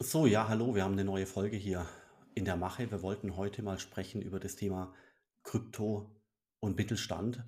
So, 0.00 0.26
ja, 0.26 0.48
hallo, 0.48 0.74
wir 0.74 0.82
haben 0.82 0.94
eine 0.94 1.04
neue 1.04 1.24
Folge 1.24 1.56
hier 1.56 1.86
in 2.34 2.44
der 2.44 2.56
Mache. 2.56 2.90
Wir 2.90 3.00
wollten 3.02 3.36
heute 3.36 3.62
mal 3.62 3.78
sprechen 3.78 4.22
über 4.22 4.40
das 4.40 4.56
Thema 4.56 4.92
Krypto 5.44 6.10
und 6.58 6.76
Mittelstand. 6.76 7.44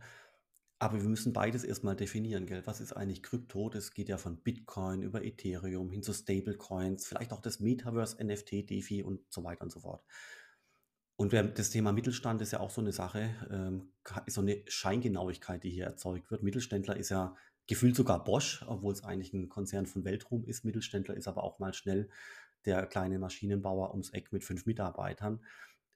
Aber 0.79 1.03
wir 1.03 1.09
müssen 1.09 1.33
beides 1.33 1.65
erstmal 1.65 1.97
definieren, 1.97 2.47
gell? 2.47 2.65
Was 2.65 2.81
ist 2.81 2.93
eigentlich 2.93 3.25
Krypto? 3.25 3.69
Das 3.69 3.95
geht 3.95 4.09
ja 4.09 4.17
von 4.17 4.43
Bitcoin 4.45 5.03
über 5.03 5.25
Ethereum 5.25 5.91
hin 5.91 6.05
zu 6.05 6.13
Stablecoins, 6.13 7.05
vielleicht 7.05 7.33
auch 7.33 7.41
das 7.41 7.59
Metaverse, 7.59 8.25
NFT, 8.25 8.71
DeFi 8.71 9.03
und 9.03 9.23
so 9.29 9.43
weiter 9.43 9.63
und 9.63 9.73
so 9.73 9.81
fort. 9.81 10.05
Und 11.17 11.33
das 11.33 11.71
Thema 11.71 11.93
Mittelstand 11.93 12.43
ist 12.43 12.53
ja 12.53 12.61
auch 12.61 12.71
so 12.71 12.81
eine 12.81 12.93
Sache, 12.93 13.35
ähm, 13.51 13.93
so 14.29 14.41
eine 14.41 14.63
Scheingenauigkeit, 14.69 15.65
die 15.65 15.71
hier 15.71 15.87
erzeugt 15.87 16.31
wird. 16.31 16.45
Mittelständler 16.45 16.97
ist 16.97 17.09
ja 17.09 17.35
gefühlt 17.67 17.97
sogar 17.97 18.23
Bosch, 18.25 18.65
obwohl 18.67 18.93
es 18.93 19.05
eigentlich 19.05 19.33
ein 19.33 19.49
Konzern 19.49 19.87
von 19.87 20.05
Weltruhm 20.05 20.45
ist. 20.45 20.65
Mittelständler 20.65 21.17
ist 21.17 21.29
aber 21.29 21.43
auch 21.43 21.59
mal 21.59 21.75
schnell 21.75 22.09
der 22.65 22.87
kleine 22.87 23.19
Maschinenbauer 23.19 23.91
ums 23.91 24.11
Eck 24.11 24.33
mit 24.33 24.45
fünf 24.45 24.67
Mitarbeitern. 24.67 25.45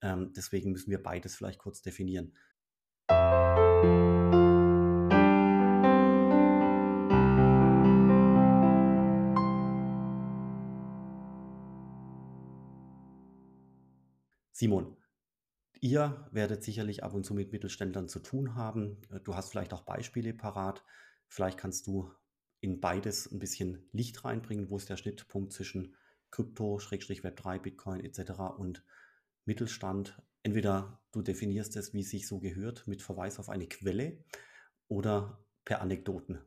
Ähm, 0.03 0.33
deswegen 0.35 0.73
müssen 0.73 0.91
wir 0.91 1.03
beides 1.03 1.37
vielleicht 1.37 1.59
kurz 1.59 1.83
definieren. 1.83 2.33
Simon, 14.53 14.95
ihr 15.81 16.29
werdet 16.33 16.63
sicherlich 16.63 17.03
ab 17.03 17.15
und 17.15 17.25
zu 17.25 17.33
mit 17.33 17.51
Mittelständlern 17.51 18.09
zu 18.09 18.21
tun 18.21 18.55
haben. 18.57 18.99
Äh, 19.11 19.21
Du 19.21 19.35
hast 19.35 19.51
vielleicht 19.51 19.73
auch 19.73 19.83
Beispiele 19.83 20.35
parat. 20.35 20.85
Vielleicht 21.31 21.59
kannst 21.59 21.87
du 21.87 22.13
in 22.61 22.81
beides 22.81 23.31
ein 23.31 23.39
bisschen 23.39 23.89
Licht 23.93 24.25
reinbringen. 24.25 24.69
Wo 24.69 24.77
ist 24.77 24.91
der 24.91 24.97
Schnittpunkt 24.97 25.53
zwischen 25.53 25.95
Krypto, 26.33 26.81
Schrägstrich 26.81 27.23
Web3, 27.23 27.61
Bitcoin 27.61 28.05
etc. 28.05 28.59
und 28.59 28.85
Mittelstand? 29.45 30.21
Entweder 30.43 31.01
du 31.13 31.23
definierst 31.23 31.77
es, 31.77 31.95
wie 31.95 32.01
es 32.01 32.11
sich 32.11 32.27
so 32.27 32.41
gehört, 32.41 32.87
mit 32.89 33.01
Verweis 33.01 33.39
auf 33.39 33.49
eine 33.49 33.69
Quelle 33.69 34.25
oder 34.89 35.39
per 35.65 35.81
Anekdoten. 35.81 36.41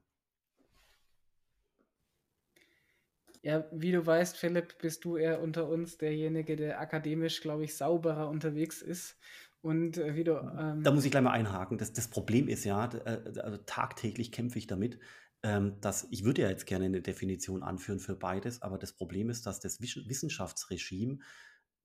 Ja, 3.41 3.65
wie 3.71 3.91
du 3.91 4.05
weißt, 4.05 4.37
Philipp, 4.37 4.77
bist 4.79 5.05
du 5.05 5.15
eher 5.15 5.41
unter 5.41 5.67
uns 5.67 5.97
derjenige, 5.97 6.55
der 6.57 6.79
akademisch, 6.79 7.41
glaube 7.41 7.63
ich, 7.63 7.75
sauberer 7.75 8.29
unterwegs 8.29 8.81
ist. 8.81 9.17
Und 9.63 9.97
äh, 9.97 10.13
wie 10.13 10.25
du, 10.25 10.33
Da 10.33 10.75
ähm, 10.75 10.93
muss 10.93 11.05
ich 11.05 11.11
gleich 11.11 11.23
mal 11.23 11.31
einhaken. 11.31 11.77
Das, 11.77 11.93
das 11.93 12.09
Problem 12.09 12.49
ist 12.49 12.65
ja, 12.65 12.85
äh, 13.05 13.39
also 13.39 13.57
tagtäglich 13.65 14.33
kämpfe 14.33 14.59
ich 14.59 14.67
damit, 14.67 14.99
ähm, 15.41 15.79
dass 15.79 16.05
ich 16.11 16.25
würde 16.25 16.41
ja 16.41 16.49
jetzt 16.49 16.65
gerne 16.65 16.85
eine 16.85 17.01
Definition 17.01 17.63
anführen 17.63 17.99
für 17.99 18.15
beides, 18.15 18.61
aber 18.61 18.77
das 18.77 18.91
Problem 18.91 19.29
ist, 19.29 19.45
dass 19.45 19.61
das 19.61 19.79
Wissenschaftsregime 19.79 21.19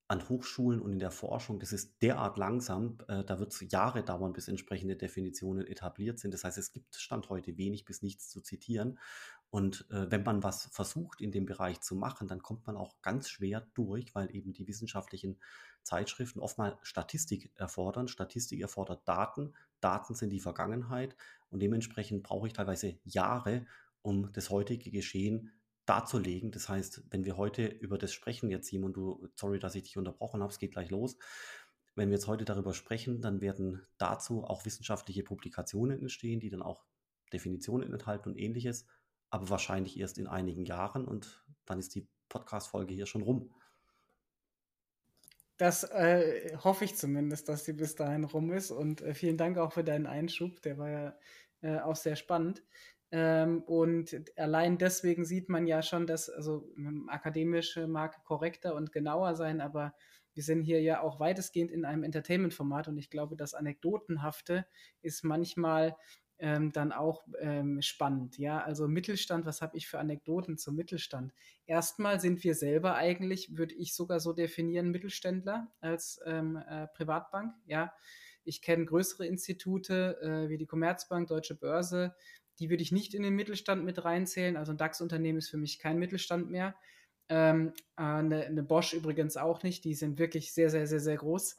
an 0.09 0.27
Hochschulen 0.27 0.81
und 0.81 0.91
in 0.91 0.99
der 0.99 1.11
Forschung, 1.11 1.59
das 1.59 1.71
ist 1.71 2.01
derart 2.01 2.37
langsam, 2.37 2.97
äh, 3.07 3.23
da 3.23 3.39
wird 3.39 3.53
es 3.53 3.71
Jahre 3.71 4.03
dauern, 4.03 4.33
bis 4.33 4.49
entsprechende 4.49 4.97
Definitionen 4.97 5.65
etabliert 5.65 6.19
sind. 6.19 6.33
Das 6.33 6.43
heißt, 6.43 6.57
es 6.57 6.73
gibt 6.73 6.95
Stand 6.95 7.29
heute 7.29 7.57
wenig 7.57 7.85
bis 7.85 8.01
nichts 8.01 8.27
zu 8.27 8.41
zitieren. 8.41 8.99
Und 9.51 9.89
äh, 9.89 10.11
wenn 10.11 10.23
man 10.23 10.43
was 10.43 10.65
versucht 10.71 11.21
in 11.21 11.31
dem 11.31 11.45
Bereich 11.45 11.81
zu 11.81 11.95
machen, 11.95 12.27
dann 12.27 12.43
kommt 12.43 12.67
man 12.67 12.77
auch 12.77 13.01
ganz 13.01 13.29
schwer 13.29 13.67
durch, 13.73 14.13
weil 14.13 14.33
eben 14.35 14.53
die 14.53 14.67
wissenschaftlichen 14.67 15.39
Zeitschriften 15.83 16.39
oftmals 16.39 16.77
Statistik 16.83 17.51
erfordern. 17.55 18.07
Statistik 18.07 18.61
erfordert 18.61 19.07
Daten. 19.07 19.53
Daten 19.79 20.13
sind 20.13 20.29
die 20.29 20.39
Vergangenheit 20.39 21.15
und 21.49 21.61
dementsprechend 21.61 22.23
brauche 22.23 22.47
ich 22.47 22.53
teilweise 22.53 22.99
Jahre, 23.03 23.65
um 24.03 24.31
das 24.33 24.51
heutige 24.51 24.91
Geschehen 24.91 25.51
darzulegen. 25.85 26.51
Das 26.51 26.69
heißt, 26.69 27.05
wenn 27.09 27.25
wir 27.25 27.35
heute 27.35 27.65
über 27.65 27.97
das 27.97 28.13
sprechen, 28.13 28.51
jetzt 28.51 28.67
Simon, 28.67 28.93
du, 28.93 29.27
sorry, 29.33 29.57
dass 29.57 29.73
ich 29.73 29.83
dich 29.83 29.97
unterbrochen 29.97 30.41
habe, 30.41 30.51
es 30.51 30.59
geht 30.59 30.73
gleich 30.73 30.91
los. 30.91 31.17
Wenn 31.95 32.09
wir 32.09 32.15
jetzt 32.15 32.27
heute 32.27 32.45
darüber 32.45 32.75
sprechen, 32.75 33.21
dann 33.21 33.41
werden 33.41 33.81
dazu 33.97 34.43
auch 34.43 34.65
wissenschaftliche 34.65 35.23
Publikationen 35.23 35.99
entstehen, 35.99 36.39
die 36.39 36.49
dann 36.49 36.61
auch 36.61 36.85
Definitionen 37.33 37.91
enthalten 37.91 38.29
und 38.29 38.37
ähnliches, 38.37 38.85
aber 39.29 39.49
wahrscheinlich 39.49 39.99
erst 39.99 40.17
in 40.17 40.27
einigen 40.27 40.65
Jahren 40.65 41.05
und 41.07 41.45
dann 41.65 41.79
ist 41.79 41.95
die 41.95 42.07
Podcast-Folge 42.29 42.93
hier 42.93 43.05
schon 43.05 43.21
rum. 43.21 43.53
das 45.59 45.83
äh, 45.83 46.55
hoffe 46.63 46.85
ich 46.85 46.95
zumindest, 46.95 47.49
dass 47.49 47.65
sie 47.65 47.73
bis 47.73 47.95
dahin 47.95 48.23
rum 48.23 48.51
ist. 48.51 48.71
Und 48.71 49.01
äh, 49.01 49.13
vielen 49.13 49.37
Dank 49.37 49.57
auch 49.57 49.73
für 49.73 49.83
deinen 49.83 50.07
Einschub, 50.07 50.61
der 50.61 50.77
war 50.77 50.89
ja 50.89 51.17
äh, 51.61 51.79
auch 51.79 51.97
sehr 51.97 52.15
spannend. 52.15 52.63
Ähm, 53.11 53.63
und 53.63 54.15
allein 54.37 54.77
deswegen 54.77 55.25
sieht 55.25 55.49
man 55.49 55.67
ja 55.67 55.81
schon, 55.81 56.07
dass 56.07 56.29
also 56.29 56.69
akademische 57.07 57.87
mag 57.87 58.23
korrekter 58.23 58.73
und 58.75 58.91
genauer 58.93 59.35
sein, 59.35 59.59
aber 59.59 59.93
wir 60.33 60.43
sind 60.43 60.63
hier 60.63 60.81
ja 60.81 61.01
auch 61.01 61.19
weitestgehend 61.19 61.71
in 61.71 61.83
einem 61.83 62.03
Entertainment-Format 62.03 62.87
und 62.87 62.97
ich 62.97 63.09
glaube, 63.09 63.35
das 63.35 63.53
Anekdotenhafte 63.53 64.65
ist 65.01 65.25
manchmal 65.25 65.97
ähm, 66.39 66.71
dann 66.71 66.91
auch 66.91 67.25
ähm, 67.39 67.81
spannend. 67.81 68.37
Ja, 68.37 68.61
also 68.61 68.87
Mittelstand, 68.87 69.45
was 69.45 69.61
habe 69.61 69.77
ich 69.77 69.87
für 69.87 69.99
Anekdoten 69.99 70.57
zum 70.57 70.75
Mittelstand? 70.75 71.33
Erstmal 71.65 72.19
sind 72.19 72.43
wir 72.43 72.55
selber 72.55 72.95
eigentlich, 72.95 73.57
würde 73.57 73.75
ich 73.75 73.93
sogar 73.93 74.19
so 74.19 74.33
definieren, 74.33 74.91
Mittelständler 74.91 75.67
als 75.81 76.19
ähm, 76.25 76.55
äh, 76.55 76.87
Privatbank. 76.87 77.53
Ja, 77.65 77.93
ich 78.43 78.61
kenne 78.61 78.85
größere 78.85 79.27
Institute 79.27 80.17
äh, 80.21 80.49
wie 80.49 80.57
die 80.57 80.65
Commerzbank, 80.65 81.27
Deutsche 81.27 81.55
Börse. 81.55 82.15
Die 82.59 82.69
würde 82.69 82.83
ich 82.83 82.91
nicht 82.91 83.13
in 83.13 83.23
den 83.23 83.35
Mittelstand 83.35 83.85
mit 83.85 84.03
reinzählen. 84.03 84.57
Also 84.57 84.71
ein 84.71 84.77
DAX-Unternehmen 84.77 85.37
ist 85.37 85.49
für 85.49 85.57
mich 85.57 85.79
kein 85.79 85.99
Mittelstand 85.99 86.49
mehr. 86.49 86.75
Ähm, 87.27 87.73
äh, 87.95 88.01
eine, 88.01 88.45
eine 88.45 88.63
Bosch 88.63 88.93
übrigens 88.93 89.37
auch 89.37 89.61
nicht. 89.63 89.83
Die 89.83 89.93
sind 89.93 90.19
wirklich 90.19 90.53
sehr, 90.53 90.69
sehr, 90.69 90.87
sehr, 90.87 90.99
sehr 90.99 91.17
groß. 91.17 91.57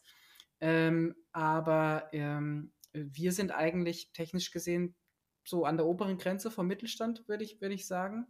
Ähm, 0.60 1.14
aber 1.32 2.08
ähm, 2.12 2.72
wir 2.92 3.32
sind 3.32 3.52
eigentlich 3.52 4.12
technisch 4.12 4.50
gesehen 4.50 4.94
so 5.44 5.64
an 5.64 5.76
der 5.76 5.86
oberen 5.86 6.18
Grenze 6.18 6.50
vom 6.50 6.66
Mittelstand, 6.66 7.26
würde 7.28 7.44
ich, 7.44 7.60
würde 7.60 7.74
ich 7.74 7.86
sagen. 7.86 8.26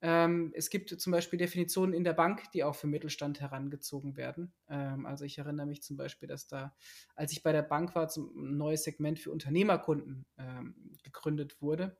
Ähm, 0.00 0.52
es 0.56 0.68
gibt 0.68 0.90
zum 0.90 1.12
Beispiel 1.12 1.38
Definitionen 1.38 1.94
in 1.94 2.02
der 2.02 2.12
Bank, 2.12 2.50
die 2.52 2.64
auch 2.64 2.74
für 2.74 2.88
Mittelstand 2.88 3.40
herangezogen 3.40 4.16
werden. 4.16 4.52
Ähm, 4.68 5.06
also 5.06 5.24
ich 5.24 5.38
erinnere 5.38 5.66
mich 5.66 5.82
zum 5.82 5.96
Beispiel, 5.96 6.26
dass 6.26 6.48
da, 6.48 6.74
als 7.14 7.30
ich 7.30 7.44
bei 7.44 7.52
der 7.52 7.62
Bank 7.62 7.94
war, 7.94 8.10
ein 8.16 8.56
neues 8.56 8.82
Segment 8.82 9.20
für 9.20 9.30
Unternehmerkunden 9.30 10.26
ähm, 10.38 10.98
gegründet 11.04 11.62
wurde, 11.62 11.96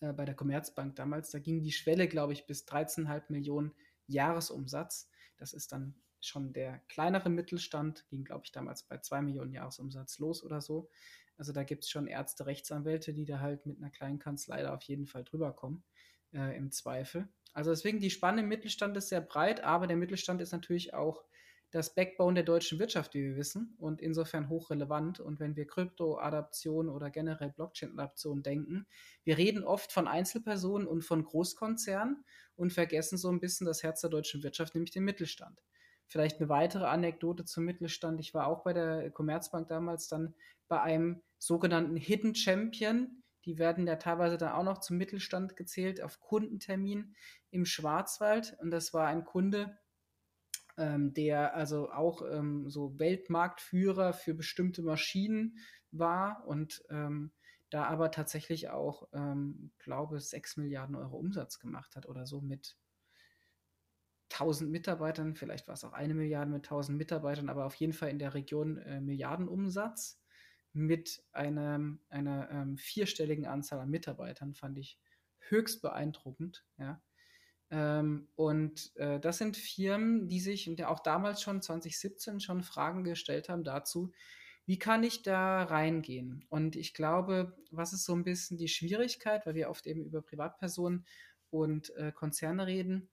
äh, 0.00 0.12
bei 0.12 0.26
der 0.26 0.34
Commerzbank 0.34 0.94
damals. 0.96 1.30
Da 1.30 1.38
ging 1.38 1.62
die 1.62 1.72
Schwelle, 1.72 2.06
glaube 2.06 2.34
ich, 2.34 2.46
bis 2.46 2.66
13,5 2.66 3.24
Millionen 3.30 3.72
Jahresumsatz. 4.06 5.08
Das 5.38 5.54
ist 5.54 5.72
dann 5.72 5.94
schon 6.26 6.52
der 6.52 6.80
kleinere 6.88 7.30
Mittelstand, 7.30 8.06
ging, 8.08 8.24
glaube 8.24 8.42
ich, 8.44 8.52
damals 8.52 8.82
bei 8.82 8.98
2 8.98 9.22
Millionen 9.22 9.52
Jahresumsatz 9.52 10.18
los 10.18 10.42
oder 10.44 10.60
so. 10.60 10.90
Also 11.36 11.52
da 11.52 11.64
gibt 11.64 11.84
es 11.84 11.90
schon 11.90 12.06
Ärzte, 12.06 12.46
Rechtsanwälte, 12.46 13.14
die 13.14 13.24
da 13.24 13.40
halt 13.40 13.64
mit 13.66 13.78
einer 13.78 13.90
kleinen 13.90 14.18
Kanzlei 14.18 14.62
da 14.62 14.74
auf 14.74 14.82
jeden 14.82 15.06
Fall 15.06 15.24
drüber 15.24 15.52
kommen, 15.52 15.82
äh, 16.34 16.56
im 16.56 16.70
Zweifel. 16.70 17.28
Also 17.52 17.70
deswegen, 17.70 17.98
die 17.98 18.10
Spanne 18.10 18.42
im 18.42 18.48
Mittelstand 18.48 18.96
ist 18.96 19.08
sehr 19.08 19.20
breit, 19.20 19.64
aber 19.64 19.86
der 19.86 19.96
Mittelstand 19.96 20.40
ist 20.40 20.52
natürlich 20.52 20.94
auch 20.94 21.24
das 21.70 21.94
Backbone 21.94 22.34
der 22.34 22.44
deutschen 22.44 22.78
Wirtschaft, 22.78 23.14
wie 23.14 23.22
wir 23.22 23.36
wissen, 23.36 23.74
und 23.78 24.00
insofern 24.00 24.48
hochrelevant. 24.48 25.20
Und 25.20 25.38
wenn 25.38 25.54
wir 25.54 25.66
Krypto-Adaption 25.66 26.88
oder 26.88 27.10
generell 27.10 27.50
Blockchain-Adaption 27.50 28.42
denken, 28.42 28.86
wir 29.24 29.38
reden 29.38 29.62
oft 29.62 29.92
von 29.92 30.08
Einzelpersonen 30.08 30.88
und 30.88 31.02
von 31.02 31.24
Großkonzernen 31.24 32.24
und 32.56 32.72
vergessen 32.72 33.18
so 33.18 33.30
ein 33.30 33.40
bisschen 33.40 33.66
das 33.66 33.82
Herz 33.82 34.00
der 34.00 34.10
deutschen 34.10 34.42
Wirtschaft, 34.42 34.74
nämlich 34.74 34.90
den 34.90 35.04
Mittelstand. 35.04 35.62
Vielleicht 36.10 36.40
eine 36.40 36.48
weitere 36.48 36.86
Anekdote 36.86 37.44
zum 37.44 37.64
Mittelstand. 37.64 38.18
Ich 38.18 38.34
war 38.34 38.48
auch 38.48 38.64
bei 38.64 38.72
der 38.72 39.12
Commerzbank 39.12 39.68
damals 39.68 40.08
dann 40.08 40.34
bei 40.66 40.82
einem 40.82 41.22
sogenannten 41.38 41.94
Hidden 41.94 42.34
Champion. 42.34 43.22
Die 43.44 43.58
werden 43.58 43.86
ja 43.86 43.94
teilweise 43.94 44.36
dann 44.36 44.50
auch 44.50 44.64
noch 44.64 44.78
zum 44.78 44.98
Mittelstand 44.98 45.54
gezählt 45.54 46.02
auf 46.02 46.18
Kundentermin 46.18 47.14
im 47.52 47.64
Schwarzwald. 47.64 48.56
Und 48.60 48.72
das 48.72 48.92
war 48.92 49.06
ein 49.06 49.24
Kunde, 49.24 49.78
ähm, 50.76 51.14
der 51.14 51.54
also 51.54 51.92
auch 51.92 52.22
ähm, 52.28 52.68
so 52.68 52.98
Weltmarktführer 52.98 54.12
für 54.12 54.34
bestimmte 54.34 54.82
Maschinen 54.82 55.58
war 55.92 56.44
und 56.44 56.82
ähm, 56.90 57.30
da 57.70 57.84
aber 57.84 58.10
tatsächlich 58.10 58.68
auch, 58.68 59.06
ähm, 59.12 59.70
glaube 59.78 60.16
ich, 60.16 60.24
6 60.24 60.56
Milliarden 60.56 60.96
Euro 60.96 61.18
Umsatz 61.18 61.60
gemacht 61.60 61.94
hat 61.94 62.08
oder 62.08 62.26
so 62.26 62.40
mit 62.40 62.76
1000 64.32 64.70
Mitarbeitern, 64.70 65.34
vielleicht 65.34 65.66
war 65.66 65.74
es 65.74 65.84
auch 65.84 65.92
eine 65.92 66.14
Milliarde 66.14 66.50
mit 66.50 66.64
1000 66.64 66.96
Mitarbeitern, 66.96 67.48
aber 67.48 67.66
auf 67.66 67.74
jeden 67.74 67.92
Fall 67.92 68.10
in 68.10 68.18
der 68.18 68.34
Region 68.34 68.78
äh, 68.78 69.00
Milliardenumsatz 69.00 70.20
mit 70.72 71.22
einem, 71.32 72.00
einer 72.08 72.48
ähm, 72.50 72.78
vierstelligen 72.78 73.46
Anzahl 73.46 73.80
an 73.80 73.90
Mitarbeitern, 73.90 74.54
fand 74.54 74.78
ich 74.78 74.98
höchst 75.48 75.82
beeindruckend. 75.82 76.64
Ja. 76.78 77.02
Ähm, 77.70 78.28
und 78.36 78.94
äh, 78.96 79.20
das 79.20 79.38
sind 79.38 79.56
Firmen, 79.56 80.28
die 80.28 80.40
sich 80.40 80.68
und 80.68 80.82
auch 80.84 81.00
damals 81.00 81.42
schon 81.42 81.62
2017 81.62 82.40
schon 82.40 82.62
Fragen 82.62 83.04
gestellt 83.04 83.48
haben 83.48 83.64
dazu, 83.64 84.12
wie 84.66 84.78
kann 84.78 85.02
ich 85.02 85.22
da 85.22 85.64
reingehen? 85.64 86.44
Und 86.48 86.76
ich 86.76 86.94
glaube, 86.94 87.56
was 87.70 87.92
ist 87.92 88.04
so 88.04 88.14
ein 88.14 88.24
bisschen 88.24 88.56
die 88.56 88.68
Schwierigkeit, 88.68 89.44
weil 89.46 89.54
wir 89.54 89.70
oft 89.70 89.86
eben 89.86 90.04
über 90.04 90.22
Privatpersonen 90.22 91.06
und 91.50 91.94
äh, 91.96 92.12
Konzerne 92.12 92.66
reden, 92.66 93.08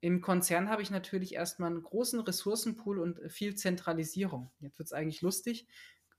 Im 0.00 0.20
Konzern 0.20 0.68
habe 0.68 0.82
ich 0.82 0.90
natürlich 0.90 1.34
erstmal 1.34 1.70
einen 1.70 1.82
großen 1.82 2.20
Ressourcenpool 2.20 2.98
und 2.98 3.20
viel 3.30 3.54
Zentralisierung. 3.54 4.50
Jetzt 4.60 4.78
wird 4.78 4.86
es 4.86 4.92
eigentlich 4.92 5.22
lustig. 5.22 5.66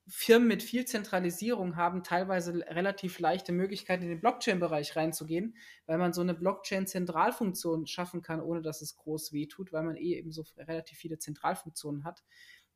Firmen 0.09 0.47
mit 0.47 0.63
viel 0.63 0.85
Zentralisierung 0.85 1.75
haben 1.75 2.01
teilweise 2.01 2.53
relativ 2.53 3.19
leichte 3.19 3.51
Möglichkeiten, 3.51 4.03
in 4.03 4.09
den 4.09 4.21
Blockchain-Bereich 4.21 4.95
reinzugehen, 4.95 5.57
weil 5.85 5.97
man 5.97 6.13
so 6.13 6.21
eine 6.21 6.33
Blockchain-Zentralfunktion 6.33 7.87
schaffen 7.87 8.21
kann, 8.21 8.41
ohne 8.41 8.61
dass 8.61 8.81
es 8.81 8.95
groß 8.95 9.33
wehtut, 9.33 9.73
weil 9.73 9.83
man 9.83 9.97
eh 9.97 10.15
eben 10.15 10.31
so 10.31 10.45
relativ 10.57 10.97
viele 10.97 11.19
Zentralfunktionen 11.19 12.05
hat, 12.05 12.23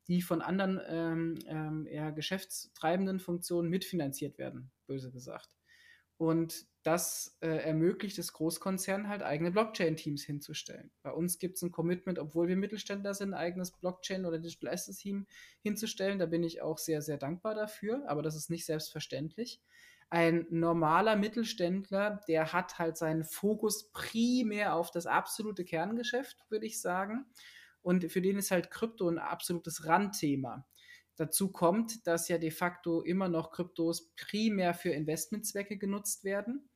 die 0.08 0.20
von 0.20 0.42
anderen 0.42 0.80
ähm, 0.86 1.38
ähm, 1.46 2.14
geschäftstreibenden 2.14 3.18
Funktionen 3.18 3.70
mitfinanziert 3.70 4.36
werden, 4.36 4.70
böse 4.86 5.10
gesagt. 5.10 5.48
Und 6.22 6.66
das 6.84 7.36
äh, 7.40 7.48
ermöglicht 7.48 8.16
es 8.16 8.32
Großkonzernen 8.32 9.08
halt 9.08 9.24
eigene 9.24 9.50
Blockchain-Teams 9.50 10.22
hinzustellen. 10.22 10.92
Bei 11.02 11.10
uns 11.10 11.40
gibt 11.40 11.56
es 11.56 11.62
ein 11.62 11.72
Commitment, 11.72 12.20
obwohl 12.20 12.46
wir 12.46 12.56
Mittelständler 12.56 13.12
sind, 13.12 13.34
ein 13.34 13.40
eigenes 13.40 13.72
Blockchain- 13.72 14.24
oder 14.24 14.38
Digital 14.38 14.72
Assets-Team 14.72 15.26
hinzustellen. 15.64 16.20
Da 16.20 16.26
bin 16.26 16.44
ich 16.44 16.62
auch 16.62 16.78
sehr, 16.78 17.02
sehr 17.02 17.16
dankbar 17.16 17.56
dafür, 17.56 18.04
aber 18.06 18.22
das 18.22 18.36
ist 18.36 18.50
nicht 18.50 18.66
selbstverständlich. 18.66 19.60
Ein 20.10 20.46
normaler 20.50 21.16
Mittelständler, 21.16 22.20
der 22.28 22.52
hat 22.52 22.78
halt 22.78 22.96
seinen 22.96 23.24
Fokus 23.24 23.90
primär 23.90 24.76
auf 24.76 24.92
das 24.92 25.06
absolute 25.06 25.64
Kerngeschäft, 25.64 26.36
würde 26.50 26.66
ich 26.66 26.80
sagen. 26.80 27.26
Und 27.82 28.12
für 28.12 28.22
den 28.22 28.38
ist 28.38 28.52
halt 28.52 28.70
Krypto 28.70 29.08
ein 29.08 29.18
absolutes 29.18 29.86
Randthema. 29.86 30.68
Dazu 31.22 31.52
kommt, 31.52 32.04
dass 32.08 32.26
ja 32.26 32.36
de 32.36 32.50
facto 32.50 33.00
immer 33.00 33.28
noch 33.28 33.52
Kryptos 33.52 34.10
primär 34.16 34.74
für 34.74 34.90
Investmentzwecke 34.90 35.78
genutzt 35.78 36.24
werden 36.24 36.68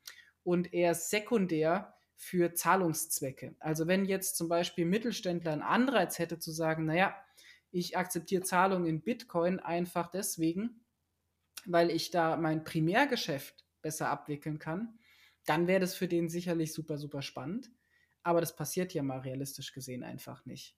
und 0.45 0.73
eher 0.73 0.95
sekundär 0.95 1.97
für 2.15 2.55
Zahlungszwecke. 2.55 3.57
Also 3.59 3.89
wenn 3.89 4.05
jetzt 4.05 4.37
zum 4.37 4.49
Beispiel 4.49 4.85
Mittelständler 4.85 5.51
einen 5.51 5.63
Anreiz 5.63 6.21
hätte 6.21 6.39
zu 6.39 6.53
sagen, 6.53 6.85
naja, 6.85 7.17
ich 7.73 7.97
akzeptiere 7.97 8.45
Zahlungen 8.45 8.87
in 8.87 9.03
Bitcoin 9.03 9.59
einfach 9.59 10.13
deswegen, 10.13 10.85
weil 11.65 11.91
ich 11.91 12.13
da 12.13 12.37
mein 12.37 12.63
Primärgeschäft 12.63 13.67
besser 13.83 14.11
abwickeln 14.11 14.61
kann, 14.61 14.97
dann 15.45 15.67
wäre 15.67 15.81
das 15.81 15.97
für 15.97 16.07
den 16.07 16.29
sicherlich 16.29 16.73
super, 16.73 16.99
super 16.99 17.21
spannend. 17.21 17.73
Aber 18.23 18.41
das 18.41 18.55
passiert 18.55 18.95
ja 18.95 19.03
mal 19.03 19.19
realistisch 19.19 19.73
gesehen 19.73 20.05
einfach 20.05 20.47
nicht. 20.47 20.77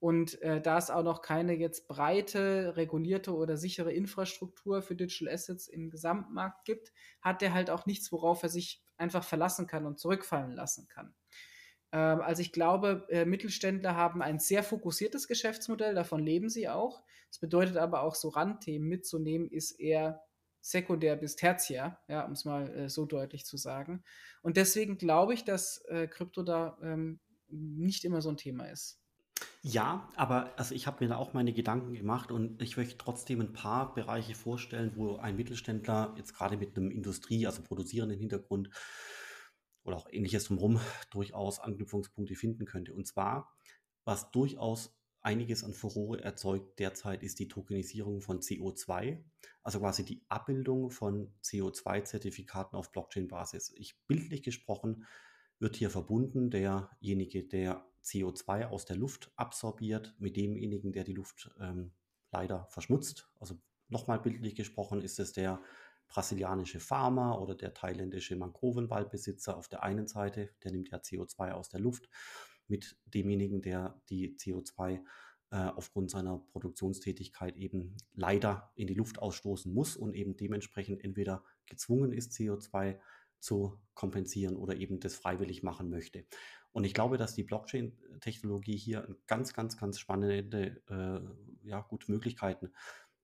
Und 0.00 0.40
äh, 0.42 0.60
da 0.60 0.78
es 0.78 0.90
auch 0.90 1.02
noch 1.02 1.22
keine 1.22 1.54
jetzt 1.54 1.88
breite, 1.88 2.76
regulierte 2.76 3.34
oder 3.34 3.56
sichere 3.56 3.92
Infrastruktur 3.92 4.80
für 4.80 4.94
Digital 4.94 5.32
Assets 5.32 5.66
im 5.66 5.90
Gesamtmarkt 5.90 6.64
gibt, 6.64 6.92
hat 7.20 7.42
der 7.42 7.52
halt 7.52 7.68
auch 7.68 7.84
nichts, 7.84 8.12
worauf 8.12 8.42
er 8.42 8.48
sich 8.48 8.82
einfach 8.96 9.24
verlassen 9.24 9.66
kann 9.66 9.86
und 9.86 9.98
zurückfallen 9.98 10.52
lassen 10.52 10.86
kann. 10.88 11.14
Ähm, 11.92 12.20
also 12.20 12.42
ich 12.42 12.52
glaube, 12.52 13.06
äh, 13.08 13.24
Mittelständler 13.24 13.96
haben 13.96 14.22
ein 14.22 14.38
sehr 14.38 14.62
fokussiertes 14.62 15.26
Geschäftsmodell, 15.26 15.94
davon 15.94 16.22
leben 16.22 16.48
sie 16.48 16.68
auch. 16.68 17.02
Das 17.30 17.38
bedeutet 17.40 17.76
aber 17.76 18.02
auch, 18.02 18.14
so 18.14 18.28
Randthemen 18.28 18.88
mitzunehmen, 18.88 19.48
ist 19.50 19.72
eher 19.72 20.22
sekundär 20.60 21.16
bis 21.16 21.36
tertiär, 21.36 21.98
ja, 22.08 22.24
um 22.24 22.32
es 22.32 22.44
mal 22.44 22.68
äh, 22.74 22.88
so 22.88 23.06
deutlich 23.06 23.44
zu 23.44 23.56
sagen. 23.56 24.04
Und 24.42 24.56
deswegen 24.56 24.98
glaube 24.98 25.34
ich, 25.34 25.44
dass 25.44 25.84
äh, 25.86 26.06
Krypto 26.06 26.42
da 26.42 26.78
ähm, 26.82 27.20
nicht 27.48 28.04
immer 28.04 28.20
so 28.20 28.28
ein 28.28 28.36
Thema 28.36 28.66
ist. 28.66 29.00
Ja, 29.62 30.08
aber 30.16 30.58
also 30.58 30.74
ich 30.74 30.86
habe 30.86 31.04
mir 31.04 31.10
da 31.10 31.16
auch 31.16 31.34
meine 31.34 31.52
Gedanken 31.52 31.92
gemacht 31.92 32.30
und 32.30 32.62
ich 32.62 32.76
möchte 32.76 32.96
trotzdem 32.96 33.40
ein 33.40 33.52
paar 33.52 33.92
Bereiche 33.94 34.34
vorstellen, 34.34 34.92
wo 34.94 35.16
ein 35.16 35.36
Mittelständler 35.36 36.14
jetzt 36.16 36.34
gerade 36.34 36.56
mit 36.56 36.76
einem 36.76 36.90
Industrie, 36.90 37.46
also 37.46 37.62
produzierenden 37.62 38.18
Hintergrund 38.18 38.70
oder 39.82 39.96
auch 39.96 40.08
ähnliches 40.10 40.44
drumherum 40.44 40.80
durchaus 41.10 41.60
Anknüpfungspunkte 41.60 42.34
finden 42.34 42.66
könnte. 42.66 42.94
Und 42.94 43.06
zwar, 43.06 43.52
was 44.04 44.30
durchaus 44.30 44.96
einiges 45.20 45.64
an 45.64 45.74
Furore 45.74 46.22
erzeugt 46.22 46.78
derzeit, 46.78 47.22
ist 47.22 47.38
die 47.38 47.48
Tokenisierung 47.48 48.20
von 48.20 48.40
CO2, 48.40 49.22
also 49.62 49.80
quasi 49.80 50.04
die 50.04 50.22
Abbildung 50.28 50.90
von 50.90 51.34
CO2-Zertifikaten 51.42 52.76
auf 52.76 52.92
Blockchain-Basis. 52.92 53.72
Ich 53.76 53.98
bildlich 54.06 54.42
gesprochen 54.42 55.04
wird 55.58 55.76
hier 55.76 55.90
verbunden 55.90 56.50
derjenige, 56.50 57.42
der 57.44 57.84
CO2 58.08 58.68
aus 58.68 58.86
der 58.86 58.96
Luft 58.96 59.30
absorbiert, 59.36 60.14
mit 60.18 60.36
demjenigen, 60.36 60.92
der 60.92 61.04
die 61.04 61.14
Luft 61.14 61.50
ähm, 61.60 61.92
leider 62.32 62.66
verschmutzt. 62.70 63.30
Also 63.38 63.60
nochmal 63.88 64.18
bildlich 64.18 64.54
gesprochen 64.54 65.02
ist 65.02 65.18
es 65.18 65.32
der 65.32 65.60
brasilianische 66.08 66.80
Farmer 66.80 67.40
oder 67.40 67.54
der 67.54 67.74
thailändische 67.74 68.34
Mangrovenwaldbesitzer 68.36 69.56
auf 69.56 69.68
der 69.68 69.82
einen 69.82 70.06
Seite, 70.06 70.50
der 70.64 70.72
nimmt 70.72 70.90
ja 70.90 70.98
CO2 70.98 71.52
aus 71.52 71.68
der 71.68 71.80
Luft, 71.80 72.08
mit 72.66 72.98
demjenigen, 73.06 73.60
der 73.60 74.00
die 74.08 74.36
CO2 74.36 75.00
äh, 75.50 75.56
aufgrund 75.56 76.10
seiner 76.10 76.38
Produktionstätigkeit 76.38 77.56
eben 77.56 77.96
leider 78.14 78.72
in 78.74 78.86
die 78.86 78.94
Luft 78.94 79.18
ausstoßen 79.18 79.72
muss 79.72 79.96
und 79.96 80.14
eben 80.14 80.36
dementsprechend 80.36 81.04
entweder 81.04 81.44
gezwungen 81.66 82.12
ist, 82.12 82.32
CO2 82.32 82.98
zu 83.40 83.78
kompensieren 83.94 84.56
oder 84.56 84.76
eben 84.76 85.00
das 85.00 85.14
freiwillig 85.14 85.62
machen 85.62 85.90
möchte. 85.90 86.24
Und 86.78 86.84
ich 86.84 86.94
glaube, 86.94 87.16
dass 87.16 87.34
die 87.34 87.42
Blockchain-Technologie 87.42 88.76
hier 88.76 89.16
ganz, 89.26 89.52
ganz, 89.52 89.76
ganz 89.76 89.98
spannende 89.98 90.80
äh, 90.88 91.68
ja, 91.68 91.80
gute 91.80 92.08
Möglichkeiten 92.08 92.70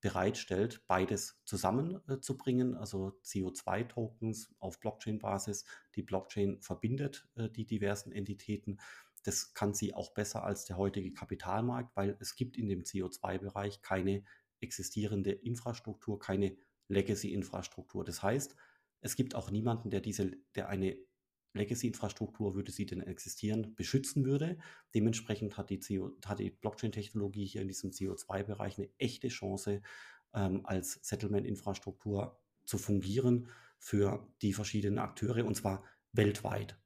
bereitstellt, 0.01 0.83
beides 0.89 1.41
zusammenzubringen, 1.45 2.75
äh, 2.75 2.79
also 2.79 3.17
CO2-Tokens 3.23 4.53
auf 4.59 4.81
Blockchain-Basis. 4.81 5.67
Die 5.95 6.03
Blockchain 6.03 6.61
verbindet 6.63 7.29
äh, 7.37 7.49
die 7.49 7.65
diversen 7.65 8.11
Entitäten. 8.11 8.81
Das 9.23 9.55
kann 9.55 9.73
sie 9.73 9.95
auch 9.95 10.15
besser 10.15 10.43
als 10.43 10.65
der 10.65 10.77
heutige 10.77 11.15
Kapitalmarkt, 11.15 11.95
weil 11.95 12.17
es 12.19 12.35
gibt 12.35 12.57
in 12.57 12.69
dem 12.69 12.83
CO2-Bereich 12.83 13.83
keine 13.83 14.25
existierende 14.59 15.31
Infrastruktur, 15.31 16.19
keine 16.19 16.57
Legacy-Infrastruktur. 16.89 18.05
Das 18.05 18.21
heißt, 18.21 18.57
es 19.01 19.15
gibt 19.15 19.37
auch 19.37 19.53
niemanden, 19.53 19.91
der 19.91 20.01
diese, 20.01 20.33
der 20.57 20.69
eine 20.69 20.99
Legacy-Infrastruktur, 21.55 22.55
würde 22.55 22.73
sie 22.73 22.87
denn 22.87 23.01
existieren, 23.01 23.75
beschützen 23.75 24.25
würde. 24.25 24.59
Dementsprechend 24.95 25.57
hat 25.57 25.71
die, 25.71 25.79
die 25.79 26.51
Blockchain-Technologie 26.51 27.47
hier 27.47 27.63
in 27.63 27.69
diesem 27.69 27.91
CO2-Bereich 27.91 28.79
eine 28.79 28.91
echte 28.99 29.29
Chance, 29.29 29.83
ähm, 30.35 30.67
als 30.67 30.99
Settlement-Infrastruktur 31.03 32.39
zu 32.65 32.79
fungieren 32.79 33.49
für 33.79 34.27
die 34.43 34.53
verschiedenen 34.53 34.99
Akteure 34.99 35.45
und 35.45 35.55
zwar 35.55 35.85
weltweit. 36.13 36.79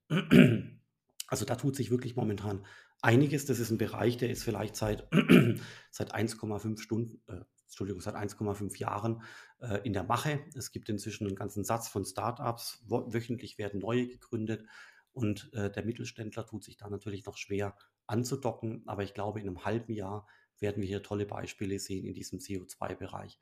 Also 1.30 1.44
da 1.44 1.56
tut 1.56 1.76
sich 1.76 1.90
wirklich 1.90 2.16
momentan 2.16 2.64
einiges. 3.02 3.46
Das 3.46 3.58
ist 3.58 3.70
ein 3.70 3.78
Bereich, 3.78 4.16
der 4.16 4.30
ist 4.30 4.42
vielleicht 4.42 4.76
seit, 4.76 5.08
seit 5.90 6.14
1,5 6.14 6.80
Stunden, 6.80 7.20
äh, 7.28 7.44
Entschuldigung, 7.68 8.00
seit 8.00 8.16
1,5 8.16 8.78
Jahren 8.78 9.22
äh, 9.60 9.78
in 9.84 9.92
der 9.92 10.04
Mache. 10.04 10.40
Es 10.54 10.72
gibt 10.72 10.88
inzwischen 10.88 11.26
einen 11.26 11.36
ganzen 11.36 11.64
Satz 11.64 11.88
von 11.88 12.04
Startups. 12.04 12.82
Wöchentlich 12.86 13.58
werden 13.58 13.80
neue 13.80 14.08
gegründet 14.08 14.64
und 15.12 15.52
äh, 15.52 15.70
der 15.70 15.84
Mittelständler 15.84 16.46
tut 16.46 16.64
sich 16.64 16.76
da 16.76 16.88
natürlich 16.88 17.26
noch 17.26 17.36
schwer 17.36 17.76
anzudocken. 18.06 18.82
Aber 18.86 19.02
ich 19.02 19.14
glaube, 19.14 19.40
in 19.40 19.46
einem 19.46 19.64
halben 19.64 19.92
Jahr 19.92 20.26
werden 20.58 20.80
wir 20.82 20.88
hier 20.88 21.02
tolle 21.02 21.26
Beispiele 21.26 21.78
sehen 21.78 22.06
in 22.06 22.14
diesem 22.14 22.38
CO2-Bereich. 22.38 23.38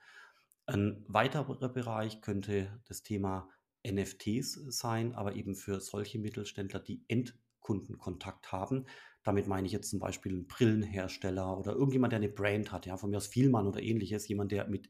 Ein 0.67 1.05
weiterer 1.07 1.69
Bereich 1.69 2.21
könnte 2.21 2.83
das 2.87 3.03
Thema 3.03 3.49
NFTs 3.87 4.55
sein, 4.69 5.15
aber 5.15 5.37
eben 5.37 5.55
für 5.55 5.81
solche 5.81 6.19
Mittelständler, 6.19 6.81
die 6.81 7.05
Endkundenkontakt 7.09 8.51
haben. 8.51 8.87
Damit 9.27 9.49
meine 9.49 9.67
ich 9.67 9.73
jetzt 9.73 9.91
zum 9.91 9.99
Beispiel 9.99 10.31
einen 10.31 10.47
Brillenhersteller 10.47 11.59
oder 11.59 11.73
irgendjemand, 11.73 12.13
der 12.13 12.21
eine 12.21 12.29
Brand 12.29 12.71
hat, 12.71 12.87
ja, 12.87 12.97
von 12.97 13.11
mir 13.11 13.17
aus 13.17 13.27
Vielmann 13.27 13.67
oder 13.67 13.83
ähnliches, 13.83 14.29
jemand, 14.29 14.53
der 14.53 14.69
mit 14.69 14.89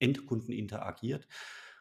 Endkunden 0.00 0.52
interagiert. 0.52 1.28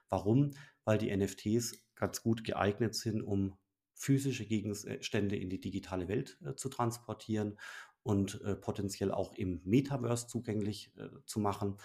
Warum? 0.09 0.51
Weil 0.83 0.99
die 0.99 1.15
NFTs 1.15 1.83
ganz 1.95 2.21
gut 2.21 2.43
geeignet 2.43 2.93
sind, 2.93 3.23
um 3.23 3.57
physische 3.95 4.45
Gegenstände 4.45 5.35
in 5.35 5.49
die 5.49 5.59
digitale 5.59 6.07
Welt 6.07 6.37
äh, 6.45 6.53
zu 6.53 6.69
transportieren 6.69 7.57
und 8.03 8.39
äh, 8.43 8.55
potenziell 8.55 9.11
auch 9.11 9.33
im 9.33 9.61
Metaverse 9.63 10.27
zugänglich 10.27 10.95
äh, 10.97 11.09
zu 11.25 11.39
machen. 11.39 11.77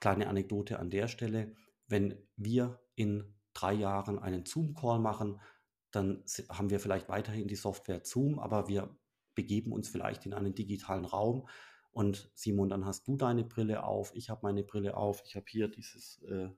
Kleine 0.00 0.28
Anekdote 0.28 0.78
an 0.78 0.90
der 0.90 1.08
Stelle. 1.08 1.54
Wenn 1.86 2.28
wir 2.36 2.78
in 2.94 3.34
drei 3.54 3.72
Jahren 3.72 4.18
einen 4.18 4.44
Zoom-Call 4.44 4.98
machen, 4.98 5.40
dann 5.92 6.24
haben 6.50 6.68
wir 6.68 6.78
vielleicht 6.78 7.08
weiterhin 7.08 7.48
die 7.48 7.56
Software 7.56 8.04
Zoom, 8.04 8.38
aber 8.38 8.68
wir 8.68 8.94
begeben 9.36 9.72
uns 9.72 9.88
vielleicht 9.88 10.26
in 10.26 10.34
einen 10.34 10.54
digitalen 10.54 11.04
Raum. 11.04 11.48
Und 11.92 12.30
Simon, 12.34 12.68
dann 12.68 12.84
hast 12.84 13.06
du 13.06 13.16
deine 13.16 13.44
Brille 13.44 13.84
auf, 13.84 14.12
ich 14.14 14.28
habe 14.28 14.40
meine 14.42 14.64
Brille 14.64 14.96
auf, 14.96 15.22
ich 15.24 15.36
habe 15.36 15.46
hier 15.48 15.68
dieses 15.68 16.20
äh, 16.24 16.48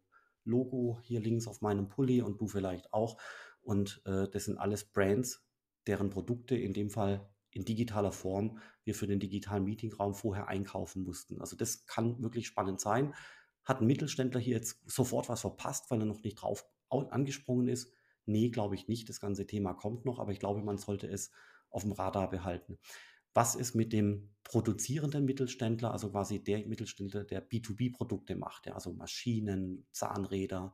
Logo 0.44 0.98
hier 1.02 1.20
links 1.20 1.46
auf 1.46 1.60
meinem 1.60 1.88
Pulli 1.88 2.22
und 2.22 2.40
du 2.40 2.48
vielleicht 2.48 2.92
auch. 2.92 3.20
Und 3.60 4.00
äh, 4.06 4.26
das 4.28 4.46
sind 4.46 4.56
alles 4.56 4.84
Brands, 4.84 5.46
deren 5.86 6.08
Produkte 6.10 6.56
in 6.56 6.72
dem 6.72 6.88
Fall 6.90 7.28
in 7.50 7.64
digitaler 7.64 8.12
Form 8.12 8.58
wir 8.84 8.94
für 8.94 9.06
den 9.06 9.20
digitalen 9.20 9.64
Meetingraum 9.64 10.14
vorher 10.14 10.48
einkaufen 10.48 11.02
mussten. 11.02 11.40
Also 11.40 11.56
das 11.56 11.86
kann 11.86 12.22
wirklich 12.22 12.46
spannend 12.46 12.80
sein. 12.80 13.14
Hat 13.64 13.80
ein 13.80 13.86
Mittelständler 13.86 14.40
hier 14.40 14.56
jetzt 14.56 14.80
sofort 14.90 15.28
was 15.28 15.42
verpasst, 15.42 15.90
weil 15.90 16.00
er 16.00 16.06
noch 16.06 16.22
nicht 16.22 16.36
drauf 16.36 16.66
angesprungen 16.88 17.68
ist? 17.68 17.92
Nee, 18.24 18.50
glaube 18.50 18.74
ich 18.74 18.88
nicht. 18.88 19.08
Das 19.08 19.20
ganze 19.20 19.46
Thema 19.46 19.74
kommt 19.74 20.04
noch, 20.04 20.18
aber 20.18 20.32
ich 20.32 20.40
glaube, 20.40 20.62
man 20.62 20.78
sollte 20.78 21.06
es 21.06 21.30
auf 21.70 21.82
dem 21.82 21.92
Radar 21.92 22.30
behalten. 22.30 22.78
Was 23.34 23.54
ist 23.54 23.74
mit 23.74 23.92
dem 23.92 24.34
produzierenden 24.42 25.24
Mittelständler, 25.24 25.92
also 25.92 26.10
quasi 26.10 26.42
der 26.42 26.66
Mittelständler, 26.66 27.24
der 27.24 27.48
B2B-Produkte 27.48 28.34
macht, 28.34 28.66
ja, 28.66 28.74
also 28.74 28.92
Maschinen, 28.92 29.86
Zahnräder, 29.92 30.72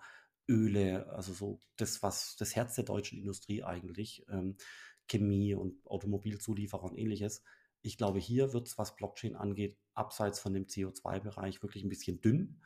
Öle, 0.49 1.07
also 1.09 1.33
so 1.33 1.61
das, 1.77 2.03
was 2.03 2.37
das 2.37 2.55
Herz 2.55 2.75
der 2.75 2.85
deutschen 2.85 3.19
Industrie 3.19 3.63
eigentlich, 3.63 4.25
ähm, 4.29 4.57
Chemie 5.09 5.55
und 5.55 5.85
Automobilzulieferer 5.87 6.85
und 6.85 6.97
ähnliches. 6.97 7.43
Ich 7.83 7.99
glaube, 7.99 8.19
hier 8.19 8.53
wird 8.53 8.69
es, 8.69 8.79
was 8.79 8.97
Blockchain 8.97 9.37
angeht, 9.37 9.77
abseits 9.93 10.41
von 10.41 10.55
dem 10.55 10.67
CO2-Bereich 10.67 11.63
wirklich 11.63 11.85
ein 11.85 11.91
bisschen 11.91 12.21
dünn, 12.21 12.61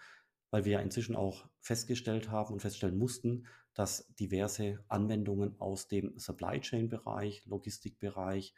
weil 0.50 0.64
wir 0.64 0.72
ja 0.72 0.80
inzwischen 0.80 1.16
auch 1.16 1.48
festgestellt 1.60 2.30
haben 2.30 2.54
und 2.54 2.60
feststellen 2.60 2.98
mussten, 2.98 3.46
dass 3.74 4.12
diverse 4.14 4.84
Anwendungen 4.88 5.60
aus 5.60 5.88
dem 5.88 6.18
Supply 6.18 6.60
Chain-Bereich, 6.60 7.44
Logistikbereich, 7.46 8.54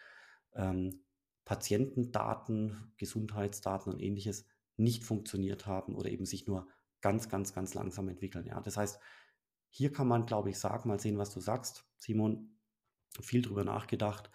ähm, 0.54 1.04
Patientendaten, 1.44 2.92
Gesundheitsdaten 2.96 3.92
und 3.92 4.00
ähnliches 4.00 4.46
nicht 4.76 5.04
funktioniert 5.04 5.66
haben 5.66 5.94
oder 5.94 6.10
eben 6.10 6.24
sich 6.24 6.46
nur 6.46 6.68
ganz, 7.00 7.28
ganz, 7.28 7.52
ganz 7.52 7.74
langsam 7.74 8.08
entwickeln. 8.08 8.46
Ja, 8.46 8.60
das 8.60 8.76
heißt, 8.76 9.00
hier 9.68 9.92
kann 9.92 10.08
man, 10.08 10.26
glaube 10.26 10.50
ich, 10.50 10.58
sagen, 10.58 10.88
mal 10.88 11.00
sehen, 11.00 11.18
was 11.18 11.32
du 11.32 11.40
sagst, 11.40 11.84
Simon, 11.96 12.56
viel 13.20 13.42
drüber 13.42 13.64
nachgedacht. 13.64 14.30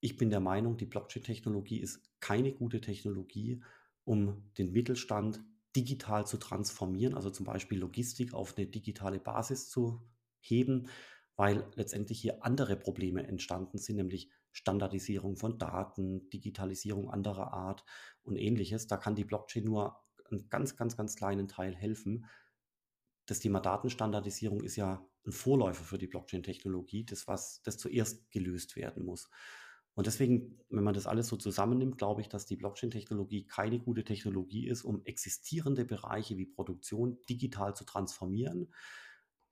Ich 0.00 0.16
bin 0.16 0.30
der 0.30 0.40
Meinung, 0.40 0.76
die 0.76 0.86
Blockchain-Technologie 0.86 1.80
ist 1.80 2.02
keine 2.20 2.52
gute 2.52 2.80
Technologie, 2.80 3.62
um 4.04 4.50
den 4.58 4.72
Mittelstand 4.72 5.42
digital 5.76 6.26
zu 6.26 6.38
transformieren, 6.38 7.14
also 7.14 7.30
zum 7.30 7.46
Beispiel 7.46 7.78
Logistik 7.78 8.34
auf 8.34 8.56
eine 8.56 8.66
digitale 8.66 9.20
Basis 9.20 9.68
zu 9.68 10.02
heben, 10.40 10.88
weil 11.36 11.70
letztendlich 11.74 12.20
hier 12.20 12.44
andere 12.44 12.76
Probleme 12.76 13.26
entstanden 13.26 13.78
sind, 13.78 13.96
nämlich 13.96 14.30
Standardisierung 14.52 15.36
von 15.36 15.58
Daten, 15.58 16.30
Digitalisierung 16.30 17.10
anderer 17.10 17.52
Art 17.52 17.84
und 18.22 18.36
ähnliches. 18.36 18.86
Da 18.86 18.96
kann 18.96 19.14
die 19.14 19.24
Blockchain 19.24 19.64
nur 19.64 20.00
einen 20.30 20.48
ganz, 20.48 20.76
ganz, 20.76 20.96
ganz 20.96 21.14
kleinen 21.14 21.46
Teil 21.46 21.76
helfen. 21.76 22.26
Das 23.26 23.40
Thema 23.40 23.60
Datenstandardisierung 23.60 24.62
ist 24.62 24.76
ja 24.76 25.06
ein 25.26 25.32
Vorläufer 25.32 25.84
für 25.84 25.98
die 25.98 26.06
Blockchain-Technologie, 26.06 27.04
das 27.04 27.26
was 27.26 27.60
das 27.62 27.76
zuerst 27.76 28.30
gelöst 28.30 28.76
werden 28.76 29.04
muss. 29.04 29.28
Und 29.96 30.06
deswegen, 30.06 30.60
wenn 30.68 30.84
man 30.84 30.92
das 30.92 31.06
alles 31.06 31.26
so 31.26 31.36
zusammennimmt, 31.36 31.96
glaube 31.96 32.20
ich, 32.20 32.28
dass 32.28 32.44
die 32.44 32.56
Blockchain-Technologie 32.56 33.46
keine 33.46 33.80
gute 33.80 34.04
Technologie 34.04 34.68
ist, 34.68 34.84
um 34.84 35.02
existierende 35.06 35.86
Bereiche 35.86 36.36
wie 36.36 36.44
Produktion 36.44 37.18
digital 37.30 37.74
zu 37.74 37.84
transformieren. 37.84 38.74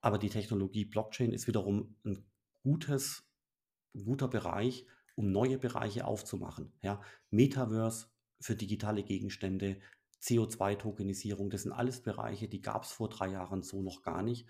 Aber 0.03 0.19
die 0.19 0.29
Technologie 0.29 0.85
Blockchain 0.85 1.33
ist 1.33 1.47
wiederum 1.47 1.97
ein 2.05 2.27
gutes, 2.63 3.27
guter 3.95 4.29
Bereich, 4.29 4.85
um 5.15 5.33
neue 5.33 5.57
Bereiche 5.57 6.07
aufzumachen. 6.07 6.75
Ja, 6.83 7.01
Metaverse 7.31 8.09
für 8.39 8.55
digitale 8.55 9.03
Gegenstände, 9.03 9.81
CO2-Tokenisierung, 10.21 11.49
das 11.49 11.63
sind 11.63 11.73
alles 11.73 12.03
Bereiche, 12.03 12.49
die 12.49 12.61
gab 12.61 12.83
es 12.83 12.93
vor 12.93 13.09
drei 13.09 13.31
Jahren 13.31 13.63
so 13.63 13.81
noch 13.81 14.03
gar 14.03 14.23
nicht, 14.23 14.47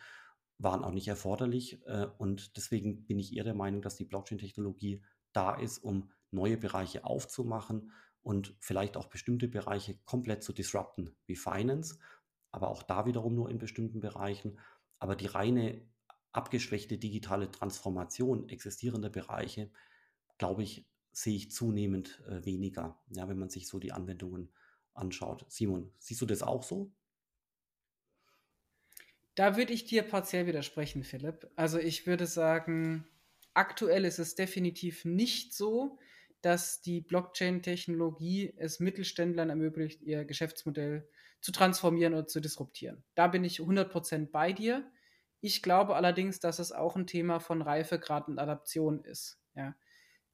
waren 0.59 0.83
auch 0.83 0.93
nicht 0.93 1.07
erforderlich. 1.07 1.81
Äh, 1.87 2.09
und 2.19 2.57
deswegen 2.57 3.07
bin 3.07 3.21
ich 3.21 3.37
eher 3.37 3.45
der 3.45 3.55
Meinung, 3.55 3.81
dass 3.81 3.95
die 3.95 4.05
Blockchain-Technologie 4.05 5.05
da 5.35 5.55
ist, 5.55 5.79
um 5.79 6.11
neue 6.31 6.57
Bereiche 6.57 7.05
aufzumachen 7.05 7.93
und 8.23 8.55
vielleicht 8.59 8.97
auch 8.97 9.07
bestimmte 9.07 9.49
Bereiche 9.49 9.99
komplett 10.05 10.43
zu 10.43 10.53
disrupten, 10.53 11.15
wie 11.27 11.37
Finance, 11.37 11.99
aber 12.51 12.69
auch 12.69 12.83
da 12.83 13.07
wiederum 13.07 13.35
nur 13.35 13.51
in 13.51 13.59
bestimmten 13.59 14.01
Bereichen. 14.01 14.59
Aber 14.99 15.17
die 15.17 15.27
reine 15.27 15.83
abgeschwächte 16.33 16.99
digitale 16.99 17.51
Transformation 17.51 18.49
existierender 18.49 19.11
Bereiche, 19.11 19.71
glaube 20.39 20.63
ich, 20.63 20.87
sehe 21.13 21.37
ich 21.37 21.53
zunehmend 21.53 22.23
äh, 22.29 22.45
weniger, 22.45 22.99
ja, 23.11 23.29
wenn 23.29 23.39
man 23.39 23.51
sich 23.51 23.69
so 23.69 23.79
die 23.79 23.93
Anwendungen 23.93 24.53
anschaut. 24.95 25.45
Simon, 25.49 25.93
siehst 25.99 26.21
du 26.21 26.27
das 26.27 26.43
auch 26.43 26.63
so? 26.63 26.93
Da 29.35 29.57
würde 29.57 29.73
ich 29.73 29.85
dir 29.85 30.03
partiell 30.03 30.47
widersprechen, 30.47 31.03
Philipp. 31.03 31.51
Also 31.57 31.79
ich 31.79 32.07
würde 32.07 32.27
sagen, 32.27 33.05
aktuell 33.55 34.05
ist 34.05 34.19
es 34.19 34.35
definitiv 34.35 35.05
nicht 35.05 35.55
so, 35.55 35.99
dass 36.43 36.83
die 36.83 37.01
Blockchain-Technologie 37.01 38.53
es 38.59 38.79
Mittelständlern 38.79 39.49
ermöglicht, 39.49 40.03
ihr 40.03 40.25
Geschäftsmodell 40.25 41.09
zu 41.41 41.53
transformieren 41.53 42.15
oder 42.15 42.27
zu 42.27 42.41
disruptieren. 42.41 43.03
Da 43.15 43.29
bin 43.29 43.45
ich 43.45 43.61
100% 43.61 44.31
bei 44.31 44.53
dir. 44.53 44.91
Ich 45.41 45.63
glaube 45.63 45.97
allerdings, 45.97 46.41
dass 46.41 46.59
es 46.59 46.73
auch 46.73 46.97
ein 46.97 47.07
Thema 47.07 47.39
von 47.39 47.63
Reifegrad 47.63 48.29
und 48.29 48.39
Adaption 48.39 49.03
ist. 49.05 49.41
Ja. 49.55 49.75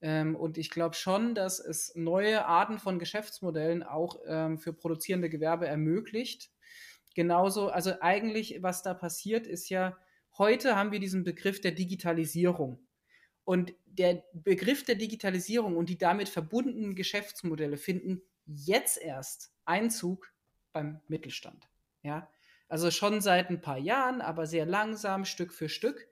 Ähm, 0.01 0.35
und 0.35 0.59
ich 0.59 0.71
glaube 0.71 0.95
schon, 0.95 1.35
dass 1.35 1.61
es 1.61 1.93
neue 1.95 2.47
Arten 2.47 2.79
von 2.79 2.99
Geschäftsmodellen 2.99 3.83
auch 3.83 4.19
ähm, 4.27 4.59
für 4.59 4.73
produzierende 4.73 5.29
Gewerbe 5.29 5.67
ermöglicht. 5.67 6.51
Genauso, 7.15 7.69
also 7.69 7.95
eigentlich, 8.01 8.63
was 8.63 8.83
da 8.83 8.95
passiert, 8.95 9.47
ist 9.47 9.69
ja, 9.69 9.97
heute 10.39 10.77
haben 10.77 10.93
wir 10.93 11.01
diesen 11.01 11.25
Begriff 11.25 11.61
der 11.61 11.73
Digitalisierung. 11.73 12.87
Und 13.45 13.75
der 13.87 14.23
Begriff 14.33 14.85
der 14.85 14.95
Digitalisierung 14.95 15.77
und 15.77 15.89
die 15.89 15.99
damit 15.99 16.29
verbundenen 16.29 16.95
Geschäftsmodelle 16.95 17.77
finden 17.77 18.23
jetzt 18.47 19.01
erst 19.01 19.53
Einzug 19.65 20.33
beim 20.73 21.01
Mittelstand. 21.09 21.69
Ja, 22.03 22.31
also 22.69 22.91
schon 22.91 23.21
seit 23.21 23.51
ein 23.51 23.61
paar 23.61 23.79
Jahren, 23.79 24.21
aber 24.21 24.47
sehr 24.47 24.67
langsam, 24.67 25.25
Stück 25.25 25.53
für 25.53 25.69
Stück. 25.69 26.09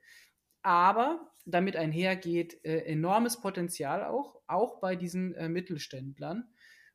Aber 0.61 1.31
damit 1.45 1.75
einhergeht 1.75 2.63
äh, 2.65 2.79
enormes 2.79 3.39
Potenzial 3.39 4.03
auch, 4.03 4.41
auch 4.47 4.79
bei 4.79 4.95
diesen 4.95 5.33
äh, 5.35 5.49
Mittelständlern. 5.49 6.49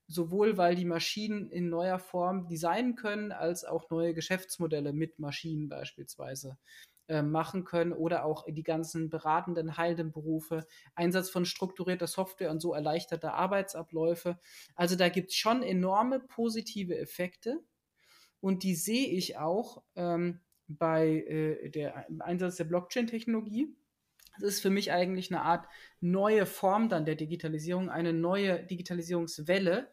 Sowohl 0.06 0.58
weil 0.58 0.74
die 0.74 0.84
Maschinen 0.84 1.50
in 1.50 1.70
neuer 1.70 1.98
Form 1.98 2.46
designen 2.46 2.94
können, 2.94 3.32
als 3.32 3.64
auch 3.64 3.88
neue 3.88 4.12
Geschäftsmodelle 4.12 4.92
mit 4.92 5.18
Maschinen 5.18 5.70
beispielsweise 5.70 6.58
äh, 7.08 7.22
machen 7.22 7.64
können 7.64 7.92
oder 7.92 8.24
auch 8.24 8.46
die 8.48 8.62
ganzen 8.62 9.10
beratenden, 9.10 9.76
heilenden 9.76 10.10
Berufe, 10.10 10.66
Einsatz 10.94 11.28
von 11.28 11.44
strukturierter 11.44 12.06
Software 12.06 12.50
und 12.50 12.60
so 12.60 12.72
erleichterte 12.72 13.34
Arbeitsabläufe. 13.34 14.38
Also 14.74 14.96
da 14.96 15.10
gibt 15.10 15.30
es 15.30 15.36
schon 15.36 15.62
enorme 15.62 16.20
positive 16.20 16.96
Effekte 16.96 17.60
und 18.40 18.62
die 18.62 18.74
sehe 18.74 19.08
ich 19.08 19.36
auch 19.36 19.82
ähm, 19.96 20.40
bei 20.66 21.08
äh, 21.08 21.70
der 21.70 22.06
Einsatz 22.20 22.56
der 22.56 22.64
Blockchain-Technologie. 22.64 23.74
Das 24.40 24.54
ist 24.54 24.60
für 24.60 24.70
mich 24.70 24.90
eigentlich 24.90 25.30
eine 25.30 25.42
Art 25.42 25.66
neue 26.00 26.46
Form 26.46 26.88
dann 26.88 27.04
der 27.04 27.14
Digitalisierung, 27.14 27.88
eine 27.90 28.12
neue 28.12 28.64
Digitalisierungswelle. 28.64 29.90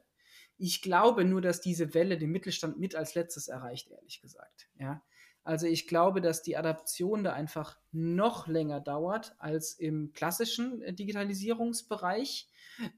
Ich 0.58 0.82
glaube 0.82 1.26
nur, 1.26 1.42
dass 1.42 1.62
diese 1.62 1.94
Welle 1.94 2.18
den 2.18 2.32
Mittelstand 2.32 2.80
mit 2.80 2.96
als 2.96 3.16
letztes 3.16 3.48
erreicht, 3.48 3.90
ehrlich 3.90 4.22
gesagt. 4.22 4.70
Ja. 4.80 5.04
Also 5.44 5.66
ich 5.66 5.88
glaube, 5.88 6.22
dass 6.22 6.44
die 6.44 6.56
Adaption 6.56 7.24
da 7.24 7.34
einfach 7.34 7.78
noch 7.92 8.48
länger 8.48 8.80
dauert 8.80 9.36
als 9.40 9.74
im 9.74 10.14
klassischen 10.14 10.82
äh, 10.84 10.94
Digitalisierungsbereich. 10.94 12.48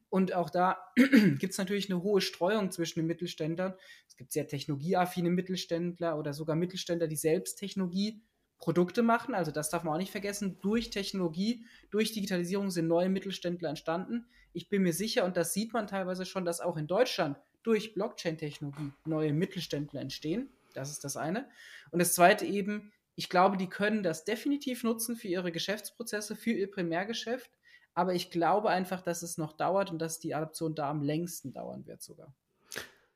Und 0.10 0.34
auch 0.34 0.50
da 0.50 0.78
gibt 0.96 1.52
es 1.52 1.58
natürlich 1.58 1.90
eine 1.90 2.04
hohe 2.04 2.22
Streuung 2.22 2.72
zwischen 2.72 3.00
den 3.00 3.08
Mittelständlern. 3.08 3.74
Es 4.08 4.18
gibt 4.18 4.32
sehr 4.34 4.48
technologieaffine 4.48 5.30
Mittelständler 5.30 6.18
oder 6.18 6.34
sogar 6.34 6.56
Mittelständler, 6.56 7.08
die 7.08 7.16
selbst 7.16 7.56
Technologieprodukte 7.56 9.04
machen. 9.04 9.36
Also 9.36 9.52
das 9.52 9.70
darf 9.70 9.84
man 9.84 9.94
auch 9.94 10.00
nicht 10.00 10.12
vergessen. 10.12 10.60
Durch 10.62 10.90
Technologie, 10.90 11.66
durch 11.92 12.12
Digitalisierung 12.12 12.72
sind 12.72 12.88
neue 12.88 13.10
Mittelständler 13.10 13.70
entstanden. 13.70 14.26
Ich 14.52 14.70
bin 14.70 14.84
mir 14.84 14.94
sicher, 14.94 15.26
und 15.26 15.38
das 15.38 15.54
sieht 15.54 15.74
man 15.74 15.88
teilweise 15.88 16.26
schon, 16.26 16.46
dass 16.46 16.60
auch 16.60 16.78
in 16.78 16.88
Deutschland 16.88 17.38
durch 17.64 17.94
Blockchain-Technologie 17.94 18.92
neue 19.06 19.34
Mittelständler 19.34 20.02
entstehen. 20.02 20.50
Das 20.74 20.92
ist 20.92 21.04
das 21.04 21.18
eine. 21.18 21.50
Und 21.92 22.00
das 22.00 22.14
zweite 22.14 22.46
eben, 22.46 22.92
ich 23.16 23.30
glaube, 23.30 23.58
die 23.58 23.70
können 23.70 24.04
das 24.04 24.26
definitiv 24.26 24.84
nutzen 24.84 25.16
für 25.16 25.28
ihre 25.28 25.52
Geschäftsprozesse, 25.52 26.36
für 26.36 26.52
ihr 26.52 26.70
Primärgeschäft. 26.70 27.52
Aber 27.94 28.14
ich 28.16 28.32
glaube 28.32 28.70
einfach, 28.70 29.02
dass 29.02 29.22
es 29.22 29.38
noch 29.38 29.54
dauert 29.54 29.92
und 29.92 30.00
dass 30.00 30.20
die 30.20 30.34
Adaption 30.34 30.74
da 30.74 30.90
am 30.90 31.02
längsten 31.02 31.54
dauern 31.54 31.86
wird 31.86 32.02
sogar. 32.02 32.34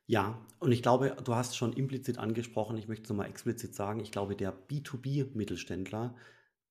Ja, 0.06 0.40
und 0.60 0.72
ich 0.72 0.82
glaube, 0.82 1.18
du 1.22 1.36
hast 1.36 1.58
schon 1.58 1.74
implizit 1.74 2.18
angesprochen, 2.18 2.78
ich 2.78 2.88
möchte 2.88 3.04
es 3.04 3.10
nochmal 3.10 3.30
explizit 3.30 3.76
sagen, 3.76 4.00
ich 4.00 4.12
glaube, 4.12 4.38
der 4.38 4.54
B2B-Mittelständler, 4.68 6.16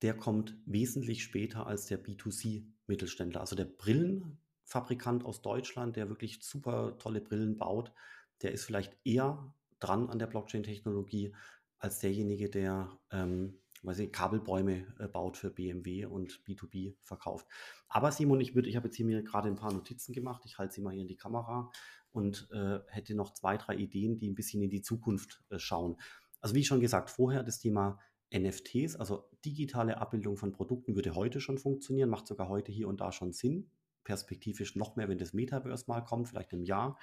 der 0.00 0.16
kommt 0.16 0.56
wesentlich 0.64 1.22
später 1.22 1.66
als 1.66 1.84
der 1.86 2.02
B2C-Mittelständler. 2.02 3.40
Also 3.40 3.54
der 3.54 3.66
Brillenfabrikant 3.66 5.24
aus 5.24 5.42
Deutschland, 5.42 5.96
der 5.96 6.08
wirklich 6.08 6.42
super 6.42 6.96
tolle 6.98 7.20
Brillen 7.20 7.58
baut, 7.58 7.92
der 8.40 8.52
ist 8.52 8.64
vielleicht 8.64 8.96
eher 9.04 9.54
dran 9.80 10.08
an 10.08 10.18
der 10.18 10.26
Blockchain-Technologie 10.26 11.34
als 11.78 12.00
derjenige, 12.00 12.48
der 12.48 12.98
ähm, 13.10 13.58
weiß 13.82 14.00
ich, 14.00 14.12
Kabelbäume 14.12 14.86
äh, 14.98 15.08
baut 15.08 15.36
für 15.36 15.50
BMW 15.50 16.06
und 16.06 16.42
B2B 16.46 16.96
verkauft. 17.02 17.46
Aber 17.88 18.10
Simon, 18.12 18.40
ich 18.40 18.56
ich 18.56 18.76
habe 18.76 18.88
jetzt 18.88 18.96
hier 18.96 19.06
mir 19.06 19.22
gerade 19.22 19.48
ein 19.48 19.56
paar 19.56 19.72
Notizen 19.72 20.12
gemacht. 20.12 20.42
Ich 20.44 20.58
halte 20.58 20.74
sie 20.74 20.80
mal 20.80 20.92
hier 20.92 21.02
in 21.02 21.08
die 21.08 21.16
Kamera 21.16 21.70
und 22.12 22.48
äh, 22.50 22.80
hätte 22.88 23.14
noch 23.14 23.32
zwei, 23.34 23.56
drei 23.56 23.76
Ideen, 23.76 24.18
die 24.18 24.28
ein 24.28 24.34
bisschen 24.34 24.62
in 24.62 24.70
die 24.70 24.82
Zukunft 24.82 25.42
äh, 25.50 25.58
schauen. 25.58 25.96
Also 26.40 26.54
wie 26.54 26.64
schon 26.64 26.80
gesagt, 26.80 27.10
vorher 27.10 27.42
das 27.42 27.58
Thema 27.58 27.98
NFTs, 28.34 28.96
also 28.96 29.28
digitale 29.44 29.98
Abbildung 29.98 30.36
von 30.36 30.52
Produkten, 30.52 30.96
würde 30.96 31.14
heute 31.14 31.40
schon 31.40 31.58
funktionieren, 31.58 32.10
macht 32.10 32.26
sogar 32.26 32.48
heute 32.48 32.72
hier 32.72 32.88
und 32.88 33.00
da 33.00 33.12
schon 33.12 33.32
Sinn. 33.32 33.70
perspektivisch 34.04 34.76
noch 34.76 34.94
mehr, 34.94 35.08
wenn 35.08 35.18
das 35.18 35.32
Metaverse 35.32 35.86
mal 35.88 36.00
kommt, 36.00 36.28
vielleicht 36.28 36.52
im 36.52 36.62
Jahr. 36.62 36.96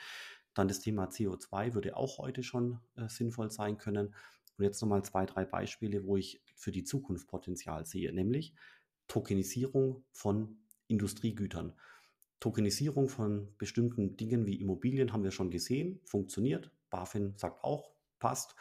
Dann 0.53 0.67
das 0.67 0.79
Thema 0.79 1.05
CO2 1.05 1.73
würde 1.73 1.97
auch 1.97 2.17
heute 2.19 2.43
schon 2.43 2.79
äh, 2.95 3.07
sinnvoll 3.09 3.51
sein 3.51 3.77
können. 3.77 4.13
Und 4.57 4.65
jetzt 4.65 4.81
nochmal 4.81 5.03
zwei, 5.03 5.25
drei 5.25 5.45
Beispiele, 5.45 6.05
wo 6.05 6.17
ich 6.17 6.41
für 6.55 6.71
die 6.71 6.83
Zukunft 6.83 7.27
Potenzial 7.27 7.85
sehe, 7.85 8.13
nämlich 8.13 8.53
Tokenisierung 9.07 10.03
von 10.11 10.57
Industriegütern. 10.87 11.73
Tokenisierung 12.39 13.09
von 13.09 13.55
bestimmten 13.57 14.17
Dingen 14.17 14.45
wie 14.45 14.59
Immobilien 14.59 15.13
haben 15.13 15.23
wir 15.23 15.31
schon 15.31 15.49
gesehen, 15.49 16.01
funktioniert. 16.05 16.71
BaFin 16.89 17.33
sagt 17.37 17.63
auch, 17.63 17.91
passt. 18.19 18.55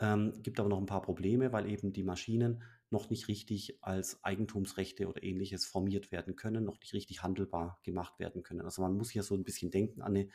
Ähm, 0.00 0.32
gibt 0.42 0.58
aber 0.58 0.68
noch 0.68 0.78
ein 0.78 0.86
paar 0.86 1.02
Probleme, 1.02 1.52
weil 1.52 1.70
eben 1.70 1.92
die 1.92 2.02
Maschinen 2.02 2.62
noch 2.90 3.10
nicht 3.10 3.28
richtig 3.28 3.78
als 3.82 4.22
Eigentumsrechte 4.24 5.08
oder 5.08 5.22
ähnliches 5.22 5.64
formiert 5.64 6.12
werden 6.12 6.36
können, 6.36 6.64
noch 6.64 6.80
nicht 6.80 6.92
richtig 6.92 7.22
handelbar 7.22 7.78
gemacht 7.84 8.18
werden 8.18 8.42
können. 8.42 8.62
Also 8.62 8.82
man 8.82 8.94
muss 8.94 9.10
hier 9.10 9.22
so 9.22 9.34
ein 9.34 9.44
bisschen 9.44 9.70
denken 9.70 10.02
an 10.02 10.16
eine 10.16 10.28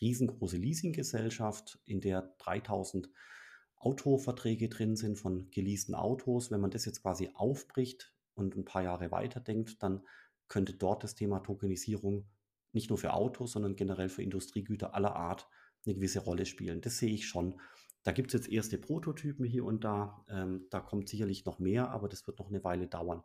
riesengroße 0.00 0.56
Leasinggesellschaft, 0.56 1.78
in 1.84 2.00
der 2.00 2.34
3000 2.38 3.10
Autoverträge 3.76 4.68
drin 4.68 4.96
sind 4.96 5.16
von 5.16 5.50
geleasten 5.50 5.94
Autos. 5.94 6.50
Wenn 6.50 6.60
man 6.60 6.70
das 6.70 6.84
jetzt 6.84 7.02
quasi 7.02 7.30
aufbricht 7.34 8.12
und 8.34 8.56
ein 8.56 8.64
paar 8.64 8.82
Jahre 8.82 9.10
weiterdenkt, 9.10 9.82
dann 9.82 10.04
könnte 10.48 10.74
dort 10.74 11.04
das 11.04 11.14
Thema 11.14 11.40
Tokenisierung 11.40 12.26
nicht 12.72 12.90
nur 12.90 12.98
für 12.98 13.12
Autos, 13.12 13.52
sondern 13.52 13.76
generell 13.76 14.08
für 14.08 14.22
Industriegüter 14.22 14.94
aller 14.94 15.14
Art 15.14 15.48
eine 15.86 15.94
gewisse 15.94 16.20
Rolle 16.20 16.46
spielen. 16.46 16.80
Das 16.80 16.98
sehe 16.98 17.12
ich 17.12 17.26
schon. 17.26 17.60
Da 18.02 18.12
gibt 18.12 18.32
es 18.32 18.40
jetzt 18.40 18.52
erste 18.52 18.78
Prototypen 18.78 19.44
hier 19.44 19.64
und 19.64 19.84
da. 19.84 20.24
Ähm, 20.28 20.66
da 20.70 20.80
kommt 20.80 21.08
sicherlich 21.08 21.44
noch 21.44 21.58
mehr, 21.58 21.90
aber 21.90 22.08
das 22.08 22.26
wird 22.26 22.38
noch 22.38 22.48
eine 22.48 22.64
Weile 22.64 22.88
dauern. 22.88 23.22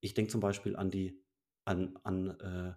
Ich 0.00 0.14
denke 0.14 0.30
zum 0.30 0.40
Beispiel 0.40 0.76
an 0.76 0.90
die 0.90 1.22
an, 1.64 1.98
an 2.02 2.30
äh, 2.40 2.72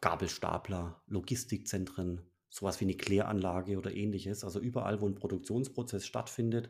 Gabelstapler, 0.00 1.02
Logistikzentren, 1.06 2.31
sowas 2.52 2.80
wie 2.80 2.84
eine 2.84 2.94
Kläranlage 2.94 3.78
oder 3.78 3.94
ähnliches. 3.94 4.44
Also 4.44 4.60
überall, 4.60 5.00
wo 5.00 5.08
ein 5.08 5.14
Produktionsprozess 5.14 6.06
stattfindet, 6.06 6.68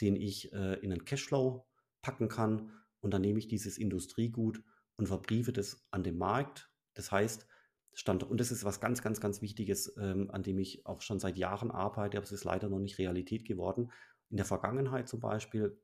den 0.00 0.16
ich 0.16 0.52
äh, 0.52 0.74
in 0.80 0.92
einen 0.92 1.04
Cashflow 1.04 1.66
packen 2.02 2.28
kann 2.28 2.72
und 3.00 3.14
dann 3.14 3.22
nehme 3.22 3.38
ich 3.38 3.46
dieses 3.46 3.78
Industriegut 3.78 4.62
und 4.96 5.06
verbriefe 5.06 5.52
das 5.52 5.86
an 5.92 6.02
den 6.02 6.18
Markt. 6.18 6.70
Das 6.94 7.12
heißt, 7.12 7.46
Stand, 7.92 8.24
und 8.24 8.40
das 8.40 8.50
ist 8.50 8.64
was 8.64 8.80
ganz, 8.80 9.02
ganz, 9.02 9.20
ganz 9.20 9.40
Wichtiges, 9.40 9.94
ähm, 9.98 10.30
an 10.30 10.42
dem 10.42 10.58
ich 10.58 10.84
auch 10.86 11.00
schon 11.00 11.20
seit 11.20 11.36
Jahren 11.36 11.70
arbeite, 11.70 12.16
aber 12.16 12.24
es 12.24 12.32
ist 12.32 12.44
leider 12.44 12.68
noch 12.68 12.78
nicht 12.78 12.98
Realität 12.98 13.44
geworden. 13.46 13.92
In 14.30 14.36
der 14.36 14.46
Vergangenheit 14.46 15.08
zum 15.08 15.20
Beispiel 15.20 15.80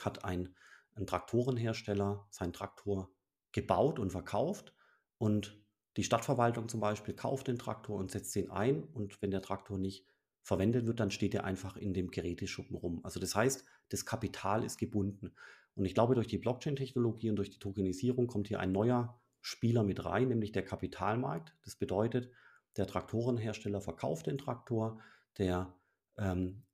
hat 0.00 0.24
ein, 0.24 0.54
ein 0.94 1.06
Traktorenhersteller 1.06 2.26
seinen 2.30 2.52
Traktor 2.52 3.10
gebaut 3.52 3.98
und 3.98 4.10
verkauft 4.10 4.74
und 5.18 5.63
die 5.96 6.04
Stadtverwaltung 6.04 6.68
zum 6.68 6.80
Beispiel 6.80 7.14
kauft 7.14 7.48
den 7.48 7.58
Traktor 7.58 7.96
und 7.96 8.10
setzt 8.10 8.34
den 8.34 8.50
ein 8.50 8.82
und 8.82 9.20
wenn 9.22 9.30
der 9.30 9.42
Traktor 9.42 9.78
nicht 9.78 10.06
verwendet 10.42 10.86
wird, 10.86 11.00
dann 11.00 11.10
steht 11.10 11.34
er 11.34 11.44
einfach 11.44 11.76
in 11.76 11.94
dem 11.94 12.10
Geräteschuppen 12.10 12.76
rum. 12.76 13.00
Also 13.02 13.18
das 13.18 13.34
heißt, 13.34 13.64
das 13.88 14.04
Kapital 14.04 14.64
ist 14.64 14.78
gebunden. 14.78 15.34
Und 15.74 15.86
ich 15.86 15.94
glaube, 15.94 16.14
durch 16.14 16.26
die 16.26 16.38
Blockchain-Technologie 16.38 17.30
und 17.30 17.36
durch 17.36 17.50
die 17.50 17.58
Tokenisierung 17.58 18.26
kommt 18.26 18.48
hier 18.48 18.60
ein 18.60 18.72
neuer 18.72 19.20
Spieler 19.40 19.82
mit 19.82 20.04
rein, 20.04 20.28
nämlich 20.28 20.52
der 20.52 20.64
Kapitalmarkt. 20.64 21.54
Das 21.64 21.76
bedeutet, 21.76 22.30
der 22.76 22.86
Traktorenhersteller 22.86 23.80
verkauft 23.80 24.26
den 24.26 24.38
Traktor, 24.38 25.00
der, 25.38 25.74
ähm, 26.18 26.64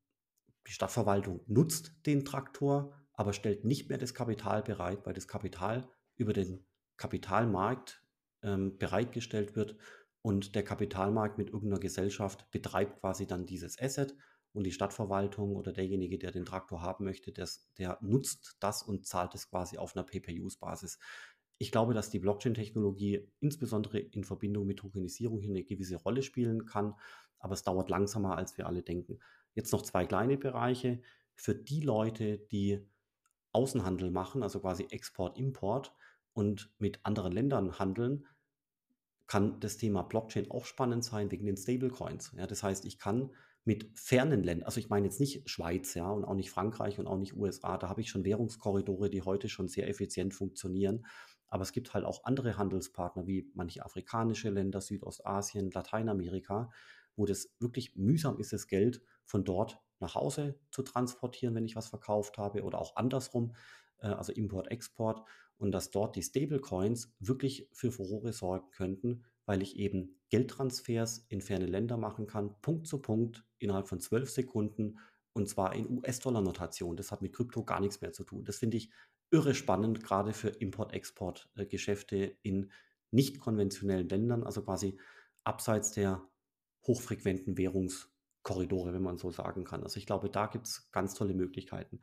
die 0.66 0.72
Stadtverwaltung 0.72 1.40
nutzt 1.46 1.92
den 2.06 2.24
Traktor, 2.24 2.92
aber 3.12 3.32
stellt 3.32 3.64
nicht 3.64 3.88
mehr 3.88 3.98
das 3.98 4.14
Kapital 4.14 4.62
bereit, 4.62 5.04
weil 5.04 5.14
das 5.14 5.28
Kapital 5.28 5.88
über 6.16 6.32
den 6.32 6.64
Kapitalmarkt 6.96 8.02
ähm, 8.42 8.78
bereitgestellt 8.78 9.56
wird 9.56 9.76
und 10.23 10.54
der 10.54 10.64
Kapitalmarkt 10.64 11.38
mit 11.38 11.50
irgendeiner 11.50 11.80
Gesellschaft 11.80 12.50
betreibt 12.50 13.00
quasi 13.00 13.26
dann 13.26 13.47
dieses 13.47 13.80
Asset 13.80 14.14
und 14.52 14.64
die 14.64 14.73
Stadtverwaltung 14.73 15.56
oder 15.56 15.73
derjenige, 15.73 16.19
der 16.19 16.32
den 16.32 16.45
Traktor 16.45 16.82
haben 16.82 17.04
möchte, 17.04 17.32
des, 17.32 17.73
der 17.78 17.99
nutzt 18.00 18.56
das 18.60 18.82
und 18.82 19.06
zahlt 19.06 19.34
es 19.34 19.49
quasi 19.49 19.78
auf 19.78 19.97
einer 19.97 20.04
Pay-per-Use-Basis. 20.04 20.99
Ich 21.58 21.71
glaube, 21.71 21.95
dass 21.95 22.10
die 22.10 22.19
Blockchain-Technologie 22.19 23.28
insbesondere 23.41 23.99
in 23.99 24.25
Verbindung 24.25 24.67
mit 24.67 24.78
Tokenisierung 24.78 25.41
hier 25.41 25.50
eine 25.50 25.64
gewisse 25.64 25.97
Rolle 25.97 26.23
spielen 26.23 26.67
kann, 26.67 26.95
aber 27.38 27.54
es 27.54 27.62
dauert 27.62 27.91
langsamer, 27.91 28.36
als 28.36 28.58
wir 28.58 28.67
alle 28.67 28.82
denken. 28.82 29.19
Jetzt 29.54 29.73
noch 29.73 29.82
zwei 29.82 30.06
kleine 30.06 30.36
Bereiche. 30.36 31.02
Für 31.34 31.54
die 31.54 31.80
Leute, 31.80 32.38
die 32.38 32.86
Außenhandel 33.52 34.10
machen, 34.10 34.43
also 34.43 34.60
quasi 34.60 34.86
Export-Import 34.91 35.95
und 36.32 36.71
mit 36.78 37.00
anderen 37.04 37.32
Ländern 37.32 37.78
handeln, 37.78 38.26
kann 39.30 39.60
das 39.60 39.76
Thema 39.76 40.02
Blockchain 40.02 40.50
auch 40.50 40.64
spannend 40.64 41.04
sein 41.04 41.30
wegen 41.30 41.47
den 41.47 41.56
Stablecoins. 41.56 42.32
Ja, 42.36 42.49
das 42.49 42.64
heißt, 42.64 42.84
ich 42.84 42.99
kann 42.99 43.30
mit 43.64 43.88
fernen 43.95 44.43
Ländern, 44.43 44.66
also 44.66 44.80
ich 44.80 44.88
meine 44.88 45.06
jetzt 45.06 45.21
nicht 45.21 45.49
Schweiz, 45.49 45.95
ja, 45.95 46.10
und 46.10 46.25
auch 46.25 46.34
nicht 46.34 46.50
Frankreich 46.50 46.99
und 46.99 47.06
auch 47.06 47.16
nicht 47.16 47.36
USA, 47.36 47.78
da 47.78 47.88
habe 47.88 48.00
ich 48.00 48.10
schon 48.10 48.25
Währungskorridore, 48.25 49.08
die 49.08 49.23
heute 49.23 49.49
schon 49.49 49.69
sehr 49.69 49.88
effizient 49.88 50.34
funktionieren. 50.34 51.06
Aber 51.47 51.62
es 51.62 51.71
gibt 51.71 51.95
halt 51.95 52.04
auch 52.04 52.25
andere 52.25 52.58
Handelspartner 52.58 53.28
wie 53.28 53.49
manche 53.54 53.84
afrikanische 53.84 54.50
Länder, 54.50 54.80
Südostasien, 54.80 55.71
Lateinamerika, 55.71 56.73
wo 57.14 57.25
das 57.25 57.54
wirklich 57.60 57.95
mühsam 57.95 58.36
ist, 58.40 58.52
das 58.52 58.66
Geld 58.66 59.00
von 59.26 59.45
dort 59.45 59.78
nach 60.00 60.16
Hause 60.16 60.58
zu 60.73 60.82
transportieren, 60.82 61.54
wenn 61.54 61.66
ich 61.66 61.76
was 61.76 61.86
verkauft 61.86 62.36
habe 62.36 62.64
oder 62.64 62.80
auch 62.80 62.97
andersrum, 62.97 63.54
also 64.00 64.32
Import, 64.32 64.71
Export 64.71 65.23
und 65.58 65.73
dass 65.73 65.91
dort 65.91 66.17
die 66.17 66.23
Stablecoins 66.23 67.15
wirklich 67.19 67.69
für 67.73 67.93
Furore 67.93 68.32
sorgen 68.32 68.71
könnten, 68.71 69.25
weil 69.47 69.63
ich 69.63 69.76
eben 69.76 70.21
Geldtransfers 70.30 71.26
in 71.28 71.41
ferne 71.41 71.67
Länder 71.67 71.97
machen 71.97 72.26
kann, 72.26 72.60
Punkt 72.63 72.86
zu 72.86 73.00
Punkt 73.02 73.45
innerhalb 73.58 73.89
von 73.89 74.00
zwölf 74.00 74.30
Sekunden 74.30 74.99
und 75.32 75.49
zwar 75.49 75.75
in 75.75 75.91
US-Dollar-Notation. 75.91 76.97
Das 76.97 77.13
hat 77.13 77.23
mit 77.23 77.34
Krypto 77.34 77.65
gar 77.65 77.80
nichts 77.80 78.00
mehr 78.00 78.13
zu 78.13 78.25
tun. 78.25 78.45
Das 78.45 78.58
finde 78.58 78.76
ich 78.78 78.91
irre 79.30 79.54
spannend, 79.54 80.02
gerade 80.02 80.32
für 80.32 80.49
Import-Export-Geschäfte 80.49 82.36
in 82.43 82.71
nicht 83.10 83.41
konventionellen 83.41 84.08
Ländern, 84.08 84.45
also 84.45 84.63
quasi 84.63 84.99
abseits 85.45 85.93
der 85.93 86.23
hochfrequenten 86.86 87.56
Währungskorridore, 87.56 88.93
wenn 88.93 89.02
man 89.02 89.19
so 89.19 89.30
sagen 89.30 89.65
kann. 89.65 89.82
Also 89.82 89.99
ich 89.99 90.06
glaube, 90.06 90.30
da 90.30 90.47
gibt 90.47 90.67
es 90.67 90.91
ganz 90.91 91.15
tolle 91.15 91.34
Möglichkeiten. 91.34 92.00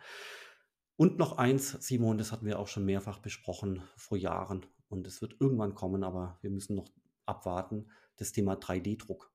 Und 0.98 1.18
noch 1.18 1.38
eins, 1.38 1.72
Simon, 1.80 2.18
das 2.18 2.32
hatten 2.32 2.46
wir 2.46 2.60
auch 2.60 2.68
schon 2.68 2.86
mehrfach 2.86 3.20
besprochen 3.20 3.84
vor 3.96 4.18
Jahren 4.18 4.66
und 4.90 5.06
es 5.08 5.22
wird 5.22 5.38
irgendwann 5.40 5.76
kommen, 5.76 6.04
aber 6.04 6.38
wir 6.42 6.50
müssen 6.50 6.76
noch 6.76 6.90
abwarten, 7.26 7.88
das 8.16 8.32
Thema 8.32 8.56
3D-Druck. 8.56 9.32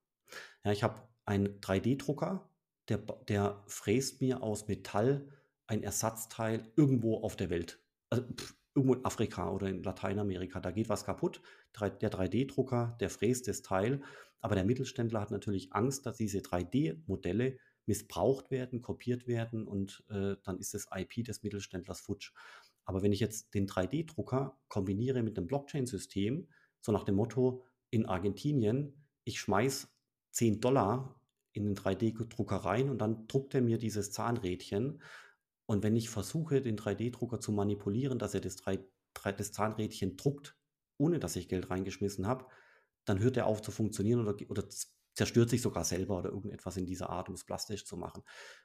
Ja, 0.65 0.73
ich 0.73 0.83
habe 0.83 1.01
einen 1.25 1.61
3D-Drucker, 1.61 2.51
der, 2.89 2.99
der 2.99 3.63
fräst 3.67 4.21
mir 4.21 4.43
aus 4.43 4.67
Metall 4.67 5.29
ein 5.69 5.85
Ersatzteil 5.85 6.73
irgendwo 6.77 7.19
auf 7.19 7.37
der 7.37 7.49
Welt. 7.49 7.81
Also 8.11 8.25
pff, 8.25 8.55
irgendwo 8.75 8.95
in 8.95 9.05
Afrika 9.05 9.51
oder 9.51 9.69
in 9.69 9.83
Lateinamerika. 9.83 10.61
Da 10.61 10.71
geht 10.71 10.89
was 10.89 11.05
kaputt. 11.05 11.41
Der 11.79 12.11
3D-Drucker, 12.11 12.97
der 13.01 13.11
fräst 13.11 13.49
das 13.49 13.63
Teil. 13.63 14.03
Aber 14.41 14.55
der 14.55 14.65
Mittelständler 14.65 15.21
hat 15.21 15.31
natürlich 15.31 15.73
Angst, 15.73 16.07
dass 16.07 16.17
diese 16.17 16.39
3D-Modelle 16.39 17.59
missbraucht 17.87 18.51
werden, 18.51 18.81
kopiert 18.81 19.27
werden 19.27 19.67
und 19.67 20.05
äh, 20.09 20.37
dann 20.45 20.59
ist 20.59 20.75
das 20.75 20.87
IP 20.95 21.25
des 21.25 21.43
Mittelständlers 21.43 22.01
futsch. 22.01 22.33
Aber 22.85 23.03
wenn 23.03 23.13
ich 23.13 23.21
jetzt 23.21 23.55
den 23.55 23.67
3D-Drucker 23.67 24.59
kombiniere 24.69 25.23
mit 25.23 25.37
einem 25.37 25.47
Blockchain-System, 25.47 26.49
so 26.81 26.93
nach 26.93 27.05
dem 27.05 27.17
Motto, 27.17 27.65
in 27.91 28.07
Argentinien, 28.07 29.07
ich 29.25 29.41
schmeiß 29.41 29.89
10 30.33 30.61
Dollar 30.61 31.21
in 31.53 31.65
den 31.65 31.77
3D-Drucker 31.77 32.57
rein 32.57 32.89
und 32.89 32.99
dann 32.99 33.27
druckt 33.29 33.55
er 33.55 33.61
mir 33.61 33.79
dieses 33.79 34.11
Zahnrädchen. 34.11 35.03
Und 35.67 35.83
wenn 35.83 35.97
ich 35.97 36.09
versuche, 36.09 36.61
den 36.61 36.77
3D-Drucker 36.77 37.41
zu 37.41 37.53
manipulieren, 37.53 38.19
dass 38.19 38.35
er 38.35 38.41
das, 38.41 38.57
3, 38.57 38.79
das 39.37 39.53
Zahnrädchen 39.53 40.17
druckt, 40.17 40.57
ohne 40.99 41.19
dass 41.19 41.37
ich 41.37 41.49
Geld 41.49 41.71
reingeschmissen 41.71 42.27
habe, 42.27 42.47
dann 43.05 43.19
hört 43.19 43.37
er 43.37 43.47
auf 43.47 43.63
zu 43.63 43.71
funktionieren 43.71 44.21
oder, 44.27 44.35
oder 44.49 44.65
zerstört 45.15 45.51
sich 45.51 45.63
sogar 45.63 45.85
selber 45.85 46.19
oder 46.19 46.31
irgendetwas 46.31 46.77
in 46.77 46.87
dieser 46.87 47.11
Art, 47.11 47.29
um 47.29 47.35
es 47.35 47.45
plastisch 47.45 47.85
zu 47.85 47.97
machen. 47.97 48.23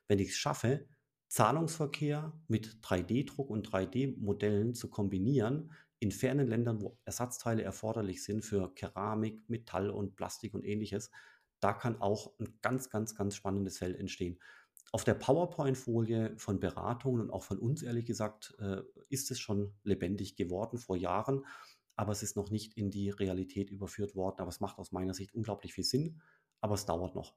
Wenn 0.08 0.20
ich 0.20 0.30
es 0.30 0.36
schaffe, 0.36 0.88
Zahlungsverkehr 1.28 2.34
mit 2.48 2.80
3D-Druck 2.82 3.50
und 3.50 3.70
3D-Modellen 3.70 4.74
zu 4.74 4.90
kombinieren, 4.90 5.72
in 6.00 6.12
fernen 6.12 6.48
Ländern, 6.48 6.82
wo 6.82 6.98
Ersatzteile 7.06 7.64
erforderlich 7.64 8.24
sind 8.24 8.46
für 8.46 8.74
Keramik, 8.76 9.50
Metall 9.50 9.90
und 9.90 10.16
Plastik 10.16 10.54
und 10.54 10.64
ähnliches, 10.64 11.12
da 11.60 11.74
kann 11.74 12.00
auch 12.02 12.34
ein 12.40 12.60
ganz, 12.62 12.90
ganz, 12.90 13.16
ganz 13.16 13.36
spannendes 13.36 13.80
Feld 13.80 13.98
entstehen. 13.98 14.40
Auf 14.92 15.04
der 15.04 15.16
PowerPoint-Folie 15.16 16.38
von 16.38 16.60
Beratungen 16.60 17.22
und 17.22 17.32
auch 17.32 17.44
von 17.44 17.58
uns, 17.58 17.82
ehrlich 17.82 18.06
gesagt, 18.06 18.56
äh, 18.60 18.84
ist 19.10 19.32
es 19.32 19.40
schon 19.40 19.74
lebendig 19.84 20.36
geworden 20.36 20.78
vor 20.78 20.96
Jahren, 20.96 21.46
aber 21.98 22.12
es 22.12 22.24
ist 22.24 22.38
noch 22.38 22.52
nicht 22.52 22.78
in 22.78 22.92
die 22.92 23.10
Realität 23.10 23.72
überführt 23.72 24.16
worden. 24.16 24.40
Aber 24.40 24.50
es 24.50 24.60
macht 24.60 24.78
aus 24.78 24.92
meiner 24.92 25.16
Sicht 25.16 25.34
unglaublich 25.34 25.74
viel 25.74 25.84
Sinn, 25.84 26.22
aber 26.62 26.76
es 26.76 26.86
dauert 26.86 27.16
noch. 27.16 27.36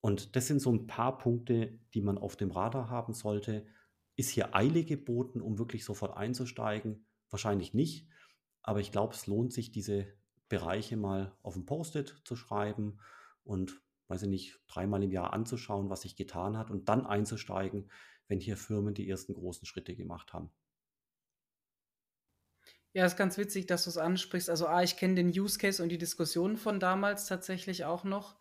Und 0.00 0.36
das 0.36 0.46
sind 0.46 0.60
so 0.60 0.70
ein 0.70 0.86
paar 0.86 1.18
Punkte, 1.18 1.78
die 1.94 2.02
man 2.02 2.18
auf 2.18 2.36
dem 2.36 2.50
Radar 2.50 2.90
haben 2.90 3.14
sollte. 3.14 3.66
Ist 4.16 4.30
hier 4.30 4.54
Eile 4.54 4.84
geboten, 4.84 5.40
um 5.40 5.58
wirklich 5.58 5.84
sofort 5.84 6.16
einzusteigen? 6.16 7.06
Wahrscheinlich 7.30 7.74
nicht, 7.74 8.08
aber 8.62 8.80
ich 8.80 8.92
glaube, 8.92 9.14
es 9.14 9.26
lohnt 9.26 9.52
sich, 9.52 9.72
diese 9.72 10.06
Bereiche 10.48 10.96
mal 10.96 11.36
auf 11.42 11.56
ein 11.56 11.66
Post-it 11.66 12.22
zu 12.24 12.36
schreiben 12.36 12.98
und, 13.44 13.80
weiß 14.08 14.22
ich 14.22 14.28
nicht, 14.28 14.60
dreimal 14.68 15.02
im 15.02 15.10
Jahr 15.10 15.32
anzuschauen, 15.32 15.90
was 15.90 16.02
sich 16.02 16.16
getan 16.16 16.56
hat 16.56 16.70
und 16.70 16.88
dann 16.88 17.06
einzusteigen, 17.06 17.90
wenn 18.28 18.40
hier 18.40 18.56
Firmen 18.56 18.94
die 18.94 19.08
ersten 19.08 19.34
großen 19.34 19.66
Schritte 19.66 19.96
gemacht 19.96 20.32
haben. 20.32 20.50
Ja, 22.94 23.04
ist 23.06 23.16
ganz 23.16 23.36
witzig, 23.38 23.66
dass 23.66 23.84
du 23.84 23.90
es 23.90 23.98
ansprichst. 23.98 24.48
Also, 24.48 24.66
A, 24.68 24.82
ich 24.82 24.96
kenne 24.96 25.16
den 25.16 25.28
Use 25.28 25.58
Case 25.58 25.82
und 25.82 25.88
die 25.88 25.98
Diskussionen 25.98 26.56
von 26.56 26.78
damals 26.78 27.26
tatsächlich 27.26 27.84
auch 27.84 28.04
noch. 28.04 28.36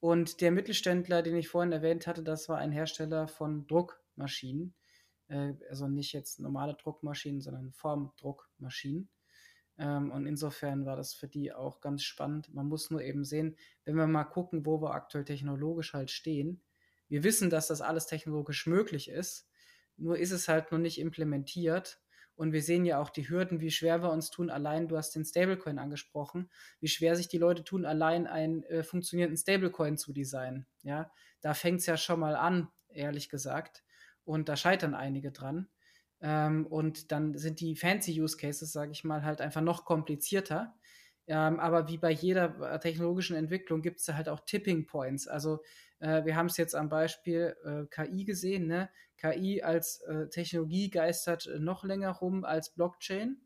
Und 0.00 0.40
der 0.40 0.50
Mittelständler, 0.50 1.22
den 1.22 1.36
ich 1.36 1.48
vorhin 1.48 1.72
erwähnt 1.72 2.06
hatte, 2.06 2.22
das 2.22 2.48
war 2.48 2.58
ein 2.58 2.72
Hersteller 2.72 3.28
von 3.28 3.66
Druckmaschinen. 3.66 4.74
Äh, 5.28 5.54
also 5.68 5.88
nicht 5.88 6.12
jetzt 6.14 6.40
normale 6.40 6.74
Druckmaschinen, 6.74 7.42
sondern 7.42 7.72
Formdruckmaschinen. 7.72 9.10
Ähm, 9.78 10.10
und 10.10 10.26
insofern 10.26 10.86
war 10.86 10.96
das 10.96 11.14
für 11.14 11.28
die 11.28 11.52
auch 11.52 11.80
ganz 11.80 12.02
spannend. 12.02 12.54
Man 12.54 12.66
muss 12.68 12.90
nur 12.90 13.02
eben 13.02 13.24
sehen, 13.24 13.56
wenn 13.84 13.96
wir 13.96 14.06
mal 14.06 14.24
gucken, 14.24 14.66
wo 14.66 14.80
wir 14.82 14.92
aktuell 14.94 15.24
technologisch 15.24 15.92
halt 15.94 16.10
stehen. 16.10 16.62
Wir 17.08 17.24
wissen, 17.24 17.50
dass 17.50 17.68
das 17.68 17.82
alles 17.82 18.06
technologisch 18.06 18.66
möglich 18.66 19.08
ist. 19.10 19.48
Nur 19.98 20.18
ist 20.18 20.32
es 20.32 20.48
halt 20.48 20.72
noch 20.72 20.78
nicht 20.78 20.98
implementiert. 21.00 22.00
Und 22.38 22.52
wir 22.52 22.62
sehen 22.62 22.84
ja 22.84 23.00
auch 23.00 23.10
die 23.10 23.28
Hürden, 23.28 23.60
wie 23.60 23.72
schwer 23.72 24.00
wir 24.00 24.12
uns 24.12 24.30
tun, 24.30 24.48
allein, 24.48 24.86
du 24.86 24.96
hast 24.96 25.10
den 25.16 25.24
Stablecoin 25.24 25.80
angesprochen, 25.80 26.48
wie 26.78 26.86
schwer 26.86 27.16
sich 27.16 27.26
die 27.26 27.36
Leute 27.36 27.64
tun, 27.64 27.84
allein 27.84 28.28
einen 28.28 28.62
äh, 28.62 28.84
funktionierenden 28.84 29.36
Stablecoin 29.36 29.98
zu 29.98 30.12
designen. 30.12 30.68
Ja, 30.82 31.10
da 31.40 31.52
fängt 31.52 31.80
es 31.80 31.86
ja 31.86 31.96
schon 31.96 32.20
mal 32.20 32.36
an, 32.36 32.68
ehrlich 32.90 33.28
gesagt. 33.28 33.82
Und 34.22 34.48
da 34.48 34.54
scheitern 34.54 34.94
einige 34.94 35.32
dran. 35.32 35.68
Ähm, 36.20 36.64
und 36.66 37.10
dann 37.10 37.36
sind 37.36 37.58
die 37.58 37.74
fancy 37.74 38.22
Use 38.22 38.36
Cases, 38.36 38.70
sage 38.70 38.92
ich 38.92 39.02
mal, 39.02 39.24
halt 39.24 39.40
einfach 39.40 39.60
noch 39.60 39.84
komplizierter. 39.84 40.76
Ähm, 41.28 41.60
aber 41.60 41.88
wie 41.88 41.98
bei 41.98 42.10
jeder 42.10 42.58
äh, 42.74 42.78
technologischen 42.80 43.36
Entwicklung 43.36 43.82
gibt 43.82 44.00
es 44.00 44.06
da 44.06 44.14
halt 44.14 44.28
auch 44.30 44.40
Tipping 44.40 44.86
Points. 44.86 45.28
Also 45.28 45.62
äh, 46.00 46.24
wir 46.24 46.34
haben 46.36 46.46
es 46.46 46.56
jetzt 46.56 46.74
am 46.74 46.88
Beispiel 46.88 47.54
äh, 47.64 47.84
KI 47.90 48.24
gesehen. 48.24 48.66
Ne? 48.66 48.88
KI 49.18 49.62
als 49.62 50.00
äh, 50.02 50.28
Technologie 50.30 50.88
geistert 50.90 51.48
noch 51.58 51.84
länger 51.84 52.12
rum 52.12 52.44
als 52.44 52.70
Blockchain 52.74 53.42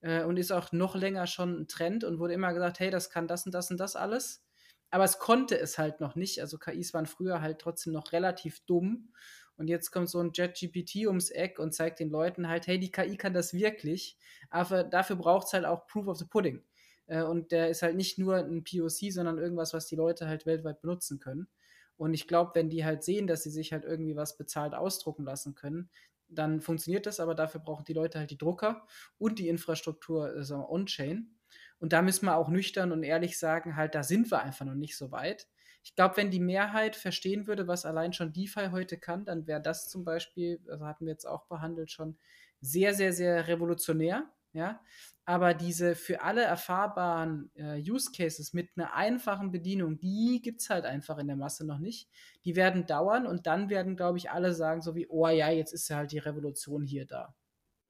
äh, 0.00 0.24
und 0.24 0.38
ist 0.38 0.50
auch 0.50 0.72
noch 0.72 0.96
länger 0.96 1.28
schon 1.28 1.60
ein 1.60 1.68
Trend 1.68 2.02
und 2.02 2.18
wurde 2.18 2.34
immer 2.34 2.52
gesagt, 2.52 2.80
hey, 2.80 2.90
das 2.90 3.10
kann 3.10 3.28
das 3.28 3.46
und 3.46 3.54
das 3.54 3.70
und 3.70 3.78
das 3.78 3.94
alles. 3.94 4.44
Aber 4.90 5.04
es 5.04 5.18
konnte 5.18 5.58
es 5.58 5.78
halt 5.78 6.00
noch 6.00 6.16
nicht. 6.16 6.40
Also 6.40 6.58
KIs 6.58 6.94
waren 6.94 7.06
früher 7.06 7.40
halt 7.40 7.60
trotzdem 7.60 7.92
noch 7.92 8.12
relativ 8.12 8.60
dumm. 8.66 9.12
Und 9.56 9.68
jetzt 9.68 9.92
kommt 9.92 10.08
so 10.08 10.20
ein 10.20 10.32
JetGPT 10.34 11.06
ums 11.06 11.30
Eck 11.30 11.58
und 11.60 11.72
zeigt 11.72 12.00
den 12.00 12.10
Leuten 12.10 12.48
halt, 12.48 12.66
hey, 12.66 12.78
die 12.78 12.90
KI 12.90 13.16
kann 13.16 13.34
das 13.34 13.54
wirklich. 13.54 14.18
Aber 14.50 14.82
dafür 14.84 15.16
braucht 15.16 15.46
es 15.46 15.52
halt 15.52 15.64
auch 15.64 15.86
Proof 15.86 16.08
of 16.08 16.18
the 16.18 16.24
Pudding. 16.24 16.62
Äh, 17.06 17.22
und 17.22 17.52
der 17.52 17.68
ist 17.70 17.82
halt 17.82 17.96
nicht 17.96 18.18
nur 18.18 18.36
ein 18.36 18.64
POC, 18.64 19.12
sondern 19.12 19.38
irgendwas, 19.38 19.74
was 19.74 19.86
die 19.86 19.96
Leute 19.96 20.28
halt 20.28 20.46
weltweit 20.46 20.80
benutzen 20.80 21.18
können. 21.20 21.48
Und 21.96 22.14
ich 22.14 22.26
glaube, 22.26 22.52
wenn 22.54 22.70
die 22.70 22.84
halt 22.84 23.04
sehen, 23.04 23.26
dass 23.26 23.42
sie 23.44 23.50
sich 23.50 23.72
halt 23.72 23.84
irgendwie 23.84 24.16
was 24.16 24.36
bezahlt 24.36 24.74
ausdrucken 24.74 25.24
lassen 25.24 25.54
können, 25.54 25.90
dann 26.28 26.60
funktioniert 26.60 27.06
das, 27.06 27.20
aber 27.20 27.34
dafür 27.34 27.60
brauchen 27.60 27.84
die 27.84 27.92
Leute 27.92 28.18
halt 28.18 28.30
die 28.30 28.38
Drucker 28.38 28.86
und 29.18 29.38
die 29.38 29.48
Infrastruktur 29.48 30.34
äh, 30.36 30.52
on-chain. 30.52 31.36
Und 31.78 31.92
da 31.92 32.02
müssen 32.02 32.26
wir 32.26 32.36
auch 32.36 32.48
nüchtern 32.48 32.92
und 32.92 33.02
ehrlich 33.02 33.38
sagen, 33.38 33.76
halt, 33.76 33.94
da 33.94 34.02
sind 34.02 34.30
wir 34.30 34.42
einfach 34.42 34.64
noch 34.64 34.74
nicht 34.74 34.96
so 34.96 35.10
weit. 35.10 35.48
Ich 35.82 35.94
glaube, 35.94 36.16
wenn 36.16 36.30
die 36.30 36.40
Mehrheit 36.40 36.96
verstehen 36.96 37.46
würde, 37.46 37.68
was 37.68 37.84
allein 37.84 38.12
schon 38.14 38.32
DeFi 38.32 38.68
heute 38.70 38.96
kann, 38.96 39.26
dann 39.26 39.46
wäre 39.46 39.60
das 39.60 39.88
zum 39.90 40.02
Beispiel, 40.04 40.60
also 40.68 40.86
hatten 40.86 41.04
wir 41.04 41.12
jetzt 41.12 41.26
auch 41.26 41.44
behandelt, 41.46 41.90
schon 41.90 42.16
sehr, 42.60 42.94
sehr, 42.94 43.12
sehr 43.12 43.46
revolutionär. 43.48 44.32
Ja, 44.54 44.80
aber 45.24 45.52
diese 45.52 45.96
für 45.96 46.22
alle 46.22 46.42
erfahrbaren 46.42 47.50
äh, 47.56 47.80
Use 47.80 48.12
Cases 48.16 48.52
mit 48.52 48.70
einer 48.76 48.94
einfachen 48.94 49.50
Bedienung, 49.50 49.98
die 49.98 50.40
gibt 50.40 50.60
es 50.60 50.70
halt 50.70 50.84
einfach 50.84 51.18
in 51.18 51.26
der 51.26 51.34
Masse 51.34 51.66
noch 51.66 51.80
nicht. 51.80 52.08
Die 52.44 52.54
werden 52.54 52.86
dauern 52.86 53.26
und 53.26 53.48
dann 53.48 53.68
werden, 53.68 53.96
glaube 53.96 54.18
ich, 54.18 54.30
alle 54.30 54.54
sagen, 54.54 54.80
so 54.80 54.94
wie, 54.94 55.08
oh 55.08 55.26
ja, 55.26 55.50
jetzt 55.50 55.72
ist 55.72 55.88
ja 55.88 55.96
halt 55.96 56.12
die 56.12 56.18
Revolution 56.18 56.84
hier 56.84 57.04
da. 57.04 57.34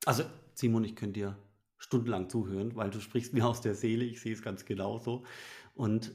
Also, 0.06 0.24
Simon, 0.54 0.84
ich 0.84 0.96
könnte 0.96 1.20
dir 1.20 1.38
stundenlang 1.76 2.30
zuhören, 2.30 2.74
weil 2.76 2.88
du 2.88 2.98
sprichst 2.98 3.34
mir 3.34 3.46
aus 3.46 3.60
der 3.60 3.74
Seele, 3.74 4.06
ich 4.06 4.22
sehe 4.22 4.32
es 4.32 4.40
ganz 4.40 4.64
genauso. 4.64 5.24
Und 5.74 6.12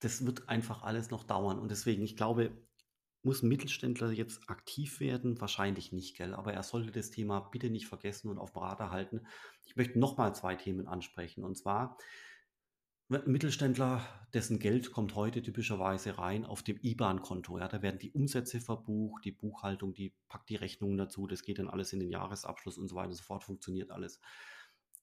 das 0.00 0.26
wird 0.26 0.48
einfach 0.48 0.82
alles 0.82 1.10
noch 1.10 1.22
dauern. 1.22 1.60
Und 1.60 1.70
deswegen, 1.70 2.02
ich 2.02 2.16
glaube, 2.16 2.50
muss 3.22 3.42
ein 3.42 3.48
Mittelständler 3.48 4.10
jetzt 4.12 4.48
aktiv 4.48 5.00
werden? 5.00 5.40
Wahrscheinlich 5.40 5.92
nicht, 5.92 6.16
gell? 6.16 6.34
Aber 6.34 6.52
er 6.52 6.62
sollte 6.62 6.90
das 6.90 7.10
Thema 7.10 7.40
bitte 7.40 7.70
nicht 7.70 7.86
vergessen 7.86 8.28
und 8.28 8.38
auf 8.38 8.52
Berater 8.52 8.90
halten. 8.90 9.26
Ich 9.66 9.76
möchte 9.76 9.98
nochmal 9.98 10.34
zwei 10.34 10.54
Themen 10.54 10.88
ansprechen. 10.88 11.44
Und 11.44 11.56
zwar, 11.56 11.98
ein 13.10 13.22
Mittelständler, 13.26 14.06
dessen 14.34 14.60
Geld 14.60 14.92
kommt 14.92 15.16
heute 15.16 15.42
typischerweise 15.42 16.16
rein 16.18 16.44
auf 16.44 16.62
dem 16.62 16.78
IBAN-Konto. 16.80 17.58
Ja, 17.58 17.66
da 17.66 17.82
werden 17.82 17.98
die 17.98 18.12
Umsätze 18.12 18.60
verbucht, 18.60 19.24
die 19.24 19.32
Buchhaltung, 19.32 19.94
die 19.94 20.14
packt 20.28 20.48
die 20.48 20.56
Rechnungen 20.56 20.96
dazu, 20.96 21.26
das 21.26 21.42
geht 21.42 21.58
dann 21.58 21.68
alles 21.68 21.92
in 21.92 21.98
den 21.98 22.10
Jahresabschluss 22.10 22.78
und 22.78 22.86
so 22.86 22.94
weiter 22.94 23.08
und 23.08 23.16
so 23.16 23.24
fort, 23.24 23.42
funktioniert 23.42 23.90
alles. 23.90 24.20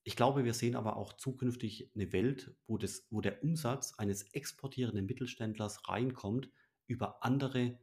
Ich 0.06 0.15
glaube, 0.15 0.45
wir 0.45 0.53
sehen 0.53 0.77
aber 0.77 0.95
auch 0.95 1.12
zukünftig 1.12 1.91
eine 1.93 2.13
Welt, 2.13 2.56
wo, 2.65 2.77
das, 2.77 3.06
wo 3.10 3.19
der 3.19 3.43
Umsatz 3.43 3.93
eines 3.95 4.23
exportierenden 4.34 5.06
Mittelständlers 5.06 5.89
reinkommt 5.89 6.49
über 6.88 7.25
andere 7.25 7.77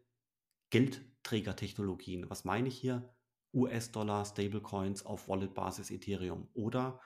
Geldträgertechnologien. 0.74 2.28
Was 2.28 2.44
meine 2.44 2.66
ich 2.66 2.76
hier? 2.76 3.14
US-Dollar, 3.52 4.24
Stablecoins 4.24 5.06
auf 5.06 5.28
Wallet-Basis 5.28 5.92
Ethereum 5.92 6.48
oder 6.52 7.00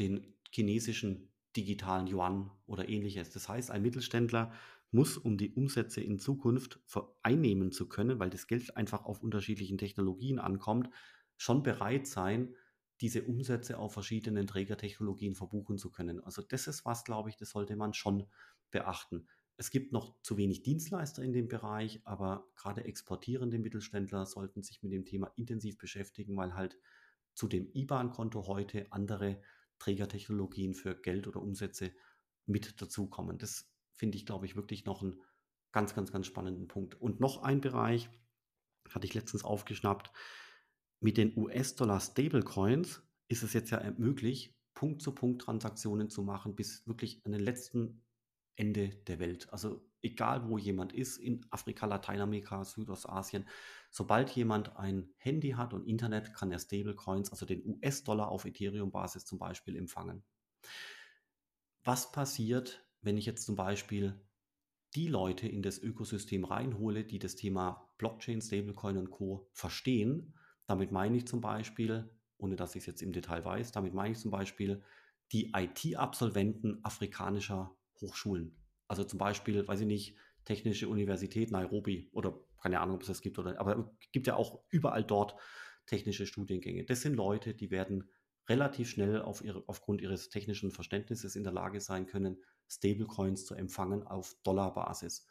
den 0.00 0.34
chinesischen 0.50 1.32
digitalen 1.56 2.08
Yuan 2.08 2.50
oder 2.66 2.88
ähnliches. 2.88 3.30
Das 3.30 3.48
heißt, 3.48 3.70
ein 3.70 3.82
Mittelständler 3.82 4.52
muss, 4.90 5.18
um 5.18 5.38
die 5.38 5.52
Umsätze 5.54 6.00
in 6.00 6.18
Zukunft 6.18 6.80
einnehmen 7.22 7.70
zu 7.70 7.88
können, 7.88 8.18
weil 8.18 8.30
das 8.30 8.48
Geld 8.48 8.76
einfach 8.76 9.04
auf 9.04 9.22
unterschiedlichen 9.22 9.78
Technologien 9.78 10.40
ankommt, 10.40 10.90
schon 11.36 11.62
bereit 11.62 12.08
sein, 12.08 12.56
diese 13.00 13.22
Umsätze 13.22 13.78
auf 13.78 13.92
verschiedenen 13.92 14.48
Trägertechnologien 14.48 15.36
verbuchen 15.36 15.78
zu 15.78 15.92
können. 15.92 16.18
Also 16.24 16.42
das 16.42 16.66
ist 16.66 16.84
was, 16.84 17.04
glaube 17.04 17.30
ich, 17.30 17.36
das 17.36 17.50
sollte 17.50 17.76
man 17.76 17.94
schon 17.94 18.26
beachten. 18.72 19.28
Es 19.62 19.70
gibt 19.70 19.92
noch 19.92 20.20
zu 20.22 20.36
wenig 20.36 20.64
Dienstleister 20.64 21.22
in 21.22 21.32
dem 21.32 21.46
Bereich, 21.46 22.00
aber 22.02 22.50
gerade 22.56 22.82
exportierende 22.82 23.60
Mittelständler 23.60 24.26
sollten 24.26 24.64
sich 24.64 24.82
mit 24.82 24.90
dem 24.90 25.04
Thema 25.04 25.32
intensiv 25.36 25.78
beschäftigen, 25.78 26.36
weil 26.36 26.56
halt 26.56 26.76
zu 27.34 27.46
dem 27.46 27.70
IBAN-Konto 27.72 28.48
heute 28.48 28.90
andere 28.90 29.40
Trägertechnologien 29.78 30.74
für 30.74 31.00
Geld 31.00 31.28
oder 31.28 31.40
Umsätze 31.40 31.92
mit 32.44 32.82
dazukommen. 32.82 33.38
Das 33.38 33.70
finde 33.92 34.16
ich, 34.18 34.26
glaube 34.26 34.46
ich, 34.46 34.56
wirklich 34.56 34.84
noch 34.84 35.00
einen 35.00 35.22
ganz, 35.70 35.94
ganz, 35.94 36.10
ganz 36.10 36.26
spannenden 36.26 36.66
Punkt. 36.66 37.00
Und 37.00 37.20
noch 37.20 37.44
ein 37.44 37.60
Bereich, 37.60 38.10
hatte 38.90 39.06
ich 39.06 39.14
letztens 39.14 39.44
aufgeschnappt, 39.44 40.10
mit 40.98 41.16
den 41.16 41.38
US-Dollar-Stablecoins 41.38 43.00
ist 43.28 43.44
es 43.44 43.52
jetzt 43.52 43.70
ja 43.70 43.94
möglich, 43.96 44.58
Punkt-zu-Punkt-Transaktionen 44.74 46.10
zu 46.10 46.22
machen, 46.22 46.56
bis 46.56 46.84
wirklich 46.88 47.24
an 47.24 47.30
den 47.30 47.42
letzten 47.42 48.02
Ende 48.56 48.88
der 49.06 49.18
Welt. 49.18 49.52
Also 49.52 49.84
egal, 50.02 50.48
wo 50.48 50.58
jemand 50.58 50.92
ist, 50.92 51.16
in 51.18 51.46
Afrika, 51.50 51.86
Lateinamerika, 51.86 52.64
Südostasien, 52.64 53.48
sobald 53.90 54.30
jemand 54.30 54.76
ein 54.76 55.12
Handy 55.16 55.50
hat 55.50 55.72
und 55.72 55.86
Internet, 55.86 56.34
kann 56.34 56.52
er 56.52 56.58
Stablecoins, 56.58 57.30
also 57.30 57.46
den 57.46 57.64
US-Dollar 57.66 58.28
auf 58.28 58.44
Ethereum-Basis 58.44 59.24
zum 59.24 59.38
Beispiel 59.38 59.76
empfangen. 59.76 60.22
Was 61.84 62.12
passiert, 62.12 62.86
wenn 63.00 63.16
ich 63.16 63.26
jetzt 63.26 63.44
zum 63.44 63.56
Beispiel 63.56 64.20
die 64.94 65.08
Leute 65.08 65.48
in 65.48 65.62
das 65.62 65.78
Ökosystem 65.78 66.44
reinhole, 66.44 67.04
die 67.04 67.18
das 67.18 67.34
Thema 67.34 67.88
Blockchain, 67.98 68.42
Stablecoin 68.42 68.98
und 68.98 69.10
Co. 69.10 69.48
verstehen? 69.52 70.34
Damit 70.66 70.92
meine 70.92 71.16
ich 71.16 71.26
zum 71.26 71.40
Beispiel, 71.40 72.10
ohne 72.36 72.56
dass 72.56 72.74
ich 72.74 72.82
es 72.82 72.86
jetzt 72.86 73.02
im 73.02 73.12
Detail 73.12 73.44
weiß, 73.44 73.72
damit 73.72 73.94
meine 73.94 74.12
ich 74.12 74.18
zum 74.18 74.30
Beispiel 74.30 74.82
die 75.32 75.52
IT-Absolventen 75.54 76.84
afrikanischer 76.84 77.74
Hochschulen. 78.02 78.56
Also 78.88 79.04
zum 79.04 79.18
Beispiel, 79.18 79.66
weiß 79.66 79.80
ich 79.80 79.86
nicht, 79.86 80.16
Technische 80.44 80.88
Universität 80.88 81.50
Nairobi 81.50 82.10
oder 82.12 82.38
keine 82.60 82.80
Ahnung, 82.80 82.96
ob 82.96 83.02
es 83.02 83.08
das 83.08 83.20
gibt 83.20 83.38
oder, 83.38 83.58
aber 83.60 83.92
es 84.00 84.10
gibt 84.12 84.26
ja 84.26 84.36
auch 84.36 84.64
überall 84.70 85.04
dort 85.04 85.36
technische 85.86 86.26
Studiengänge. 86.26 86.84
Das 86.84 87.00
sind 87.00 87.14
Leute, 87.14 87.54
die 87.54 87.70
werden 87.70 88.10
relativ 88.48 88.90
schnell 88.90 89.22
auf 89.22 89.44
ihre, 89.44 89.64
aufgrund 89.68 90.00
ihres 90.00 90.28
technischen 90.30 90.70
Verständnisses 90.70 91.36
in 91.36 91.44
der 91.44 91.52
Lage 91.52 91.80
sein 91.80 92.06
können, 92.06 92.42
Stablecoins 92.68 93.44
zu 93.46 93.54
empfangen 93.54 94.02
auf 94.02 94.36
Dollarbasis. 94.42 95.26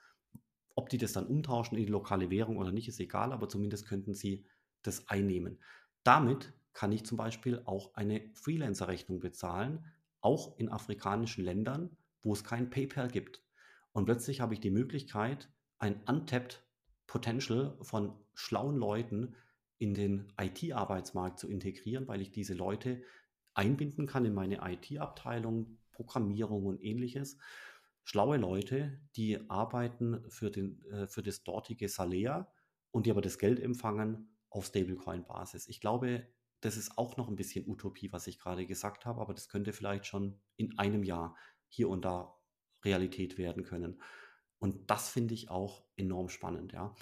Ob 0.75 0.89
die 0.89 0.97
das 0.97 1.13
dann 1.13 1.27
umtauschen 1.27 1.77
in 1.77 1.85
die 1.85 1.91
lokale 1.91 2.29
Währung 2.29 2.57
oder 2.57 2.71
nicht, 2.71 2.87
ist 2.87 2.99
egal, 2.99 3.33
aber 3.33 3.49
zumindest 3.49 3.87
könnten 3.87 4.13
sie 4.13 4.45
das 4.81 5.07
einnehmen. 5.09 5.59
Damit 6.03 6.53
kann 6.73 6.91
ich 6.91 7.05
zum 7.05 7.17
Beispiel 7.17 7.61
auch 7.65 7.93
eine 7.95 8.29
Freelancer-Rechnung 8.33 9.19
bezahlen, 9.19 9.85
auch 10.21 10.57
in 10.57 10.69
afrikanischen 10.69 11.43
Ländern, 11.43 11.97
wo 12.21 12.33
es 12.33 12.43
kein 12.43 12.69
PayPal 12.69 13.09
gibt. 13.09 13.43
Und 13.91 14.05
plötzlich 14.05 14.41
habe 14.41 14.53
ich 14.53 14.59
die 14.59 14.71
Möglichkeit, 14.71 15.51
ein 15.79 16.01
untapped 16.07 16.63
Potential 17.07 17.77
von 17.81 18.13
schlauen 18.33 18.77
Leuten 18.77 19.35
in 19.77 19.93
den 19.93 20.31
IT-Arbeitsmarkt 20.39 21.39
zu 21.39 21.49
integrieren, 21.49 22.07
weil 22.07 22.21
ich 22.21 22.31
diese 22.31 22.53
Leute 22.53 23.03
einbinden 23.53 24.05
kann 24.05 24.25
in 24.25 24.33
meine 24.33 24.61
IT-Abteilung, 24.63 25.77
Programmierung 25.91 26.65
und 26.65 26.81
ähnliches. 26.83 27.37
Schlaue 28.03 28.37
Leute, 28.37 28.99
die 29.15 29.49
arbeiten 29.49 30.23
für, 30.29 30.51
den, 30.51 30.83
äh, 30.85 31.07
für 31.07 31.21
das 31.21 31.43
dortige 31.43 31.89
Salea 31.89 32.51
und 32.91 33.05
die 33.05 33.11
aber 33.11 33.21
das 33.21 33.37
Geld 33.37 33.59
empfangen 33.59 34.37
auf 34.49 34.67
Stablecoin-Basis. 34.67 35.67
Ich 35.67 35.81
glaube, 35.81 36.27
das 36.61 36.77
ist 36.77 36.97
auch 36.97 37.17
noch 37.17 37.27
ein 37.27 37.35
bisschen 37.35 37.67
Utopie, 37.67 38.11
was 38.11 38.27
ich 38.27 38.39
gerade 38.39 38.65
gesagt 38.65 39.05
habe, 39.05 39.21
aber 39.21 39.33
das 39.33 39.49
könnte 39.49 39.73
vielleicht 39.73 40.05
schon 40.05 40.39
in 40.57 40.77
einem 40.77 41.03
Jahr 41.03 41.35
hier 41.71 41.89
und 41.89 42.05
da 42.05 42.37
Realität 42.83 43.37
werden 43.37 43.63
können. 43.63 44.01
Und 44.59 44.91
das 44.91 45.09
finde 45.09 45.33
ich 45.33 45.49
auch 45.49 45.83
enorm 45.95 46.29
spannend, 46.29 46.73
ja. 46.73 46.95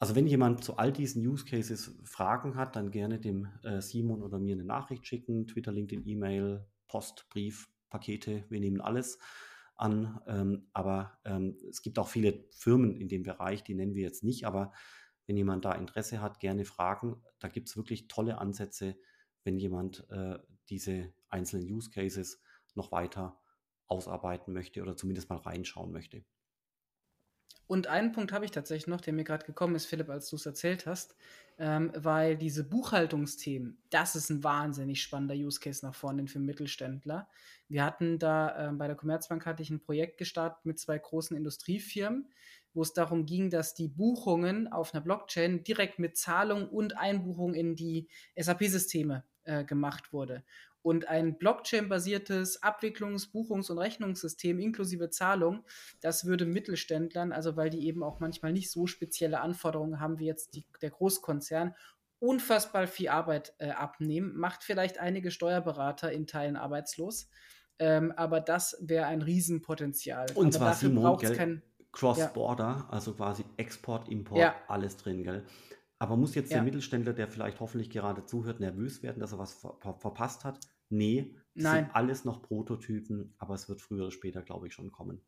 Also 0.00 0.16
wenn 0.16 0.26
jemand 0.26 0.64
zu 0.64 0.76
all 0.76 0.92
diesen 0.92 1.26
Use 1.26 1.44
Cases 1.44 1.96
Fragen 2.04 2.56
hat, 2.56 2.76
dann 2.76 2.90
gerne 2.90 3.20
dem 3.20 3.48
äh, 3.62 3.80
Simon 3.80 4.22
oder 4.22 4.38
mir 4.38 4.54
eine 4.54 4.64
Nachricht 4.64 5.06
schicken, 5.06 5.46
Twitter, 5.46 5.72
LinkedIn, 5.72 6.06
E-Mail, 6.06 6.66
Post, 6.88 7.26
Brief, 7.30 7.70
Pakete, 7.88 8.44
wir 8.50 8.60
nehmen 8.60 8.80
alles 8.80 9.18
an. 9.76 10.20
Ähm, 10.26 10.68
aber 10.72 11.18
ähm, 11.24 11.56
es 11.70 11.80
gibt 11.80 11.98
auch 11.98 12.08
viele 12.08 12.44
Firmen 12.50 12.96
in 12.96 13.08
dem 13.08 13.22
Bereich, 13.22 13.62
die 13.62 13.74
nennen 13.74 13.94
wir 13.94 14.02
jetzt 14.02 14.24
nicht, 14.24 14.44
aber 14.44 14.72
wenn 15.26 15.36
jemand 15.36 15.64
da 15.64 15.72
Interesse 15.72 16.20
hat, 16.20 16.40
gerne 16.40 16.64
fragen. 16.64 17.22
Da 17.38 17.48
gibt 17.48 17.68
es 17.68 17.76
wirklich 17.76 18.08
tolle 18.08 18.38
Ansätze, 18.38 18.96
wenn 19.44 19.58
jemand 19.58 20.08
äh, 20.10 20.38
diese 20.68 21.14
einzelnen 21.28 21.70
Use 21.70 21.90
Cases 21.90 22.42
noch 22.74 22.92
weiter 22.92 23.40
ausarbeiten 23.88 24.52
möchte 24.52 24.82
oder 24.82 24.96
zumindest 24.96 25.30
mal 25.30 25.38
reinschauen 25.38 25.92
möchte. 25.92 26.24
Und 27.66 27.86
einen 27.86 28.12
Punkt 28.12 28.32
habe 28.32 28.44
ich 28.44 28.50
tatsächlich 28.50 28.88
noch, 28.88 29.00
der 29.00 29.14
mir 29.14 29.24
gerade 29.24 29.46
gekommen 29.46 29.74
ist, 29.74 29.86
Philipp, 29.86 30.10
als 30.10 30.28
du 30.28 30.36
es 30.36 30.44
erzählt 30.44 30.84
hast, 30.84 31.16
ähm, 31.58 31.92
weil 31.96 32.36
diese 32.36 32.62
Buchhaltungsthemen, 32.62 33.78
das 33.88 34.16
ist 34.16 34.28
ein 34.28 34.44
wahnsinnig 34.44 35.02
spannender 35.02 35.34
Use 35.34 35.60
Case 35.60 35.84
nach 35.84 35.94
vorne 35.94 36.26
für 36.26 36.40
Mittelständler. 36.40 37.28
Wir 37.68 37.84
hatten 37.84 38.18
da 38.18 38.68
äh, 38.68 38.72
bei 38.72 38.86
der 38.86 38.96
Commerzbank 38.96 39.46
hatte 39.46 39.62
ich 39.62 39.70
ein 39.70 39.80
Projekt 39.80 40.18
gestartet 40.18 40.66
mit 40.66 40.78
zwei 40.78 40.98
großen 40.98 41.36
Industriefirmen, 41.36 42.28
wo 42.74 42.82
es 42.82 42.92
darum 42.92 43.24
ging, 43.24 43.48
dass 43.48 43.74
die 43.74 43.88
Buchungen 43.88 44.70
auf 44.70 44.92
einer 44.92 45.02
Blockchain 45.02 45.64
direkt 45.64 45.98
mit 45.98 46.18
Zahlung 46.18 46.68
und 46.68 46.98
Einbuchung 46.98 47.54
in 47.54 47.76
die 47.76 48.08
SAP-Systeme 48.36 49.24
äh, 49.44 49.64
gemacht 49.64 50.12
wurde. 50.12 50.44
Und 50.82 51.08
ein 51.08 51.38
Blockchain-basiertes 51.38 52.62
Abwicklungs-, 52.62 53.32
Buchungs- 53.32 53.70
und 53.70 53.78
Rechnungssystem 53.78 54.58
inklusive 54.58 55.08
Zahlung, 55.08 55.64
das 56.02 56.26
würde 56.26 56.44
Mittelständlern, 56.44 57.32
also 57.32 57.56
weil 57.56 57.70
die 57.70 57.86
eben 57.86 58.02
auch 58.02 58.20
manchmal 58.20 58.52
nicht 58.52 58.70
so 58.70 58.86
spezielle 58.86 59.40
Anforderungen 59.40 59.98
haben 59.98 60.18
wie 60.18 60.26
jetzt 60.26 60.54
die, 60.54 60.66
der 60.82 60.90
Großkonzern, 60.90 61.74
unfassbar 62.18 62.86
viel 62.86 63.08
Arbeit 63.08 63.54
äh, 63.58 63.70
abnehmen, 63.70 64.36
macht 64.36 64.62
vielleicht 64.62 64.98
einige 64.98 65.30
Steuerberater 65.30 66.12
in 66.12 66.26
Teilen 66.26 66.56
arbeitslos. 66.56 67.30
Ähm, 67.78 68.12
aber 68.16 68.40
das 68.40 68.76
wäre 68.80 69.06
ein 69.06 69.22
Riesenpotenzial. 69.22 70.26
Und 70.34 70.48
aber 70.48 70.50
zwar 70.50 70.68
dafür 70.68 70.90
braucht 70.90 71.24
es 71.24 71.36
kein 71.36 71.62
Cross-Border, 71.92 72.64
ja. 72.64 72.88
also 72.90 73.14
quasi 73.14 73.44
Export, 73.56 74.08
Import, 74.08 74.40
ja. 74.40 74.54
alles 74.68 74.96
drin, 74.96 75.22
gell? 75.22 75.44
Aber 76.04 76.18
muss 76.18 76.34
jetzt 76.34 76.50
ja. 76.50 76.58
der 76.58 76.64
Mittelständler, 76.64 77.14
der 77.14 77.28
vielleicht 77.28 77.60
hoffentlich 77.60 77.88
gerade 77.88 78.26
zuhört, 78.26 78.60
nervös 78.60 79.02
werden, 79.02 79.20
dass 79.20 79.32
er 79.32 79.38
was 79.38 79.54
ver 79.54 79.74
ver 79.80 79.94
verpasst 79.94 80.44
hat? 80.44 80.60
Nee, 80.90 81.34
das 81.54 81.64
Nein. 81.64 81.84
sind 81.86 81.96
alles 81.96 82.26
noch 82.26 82.42
Prototypen, 82.42 83.32
aber 83.38 83.54
es 83.54 83.70
wird 83.70 83.80
früher 83.80 84.02
oder 84.02 84.10
später, 84.10 84.42
glaube 84.42 84.66
ich, 84.66 84.74
schon 84.74 84.92
kommen. 84.92 85.22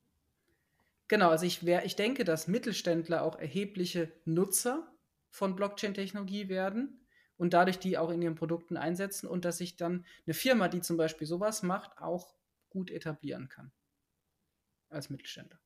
Genau, 1.08 1.30
also 1.30 1.46
ich, 1.46 1.64
wär, 1.64 1.86
ich 1.86 1.96
denke, 1.96 2.24
dass 2.24 2.46
Mittelständler 2.46 3.22
auch 3.22 3.38
erhebliche 3.38 4.12
Nutzer 4.26 4.86
von 5.30 5.56
Blockchain-Technologie 5.56 6.50
werden 6.50 7.06
und 7.38 7.54
dadurch 7.54 7.78
die 7.78 7.96
auch 7.96 8.10
in 8.10 8.20
ihren 8.20 8.34
Produkten 8.34 8.76
einsetzen 8.76 9.28
und 9.28 9.46
dass 9.46 9.56
sich 9.56 9.78
dann 9.78 10.04
eine 10.26 10.34
Firma, 10.34 10.68
die 10.68 10.82
zum 10.82 10.98
Beispiel 10.98 11.26
sowas 11.26 11.62
macht, 11.62 11.96
auch 11.96 12.34
gut 12.68 12.90
etablieren 12.90 13.48
kann 13.48 13.72
als 14.90 15.08
Mittelständler. 15.08 15.58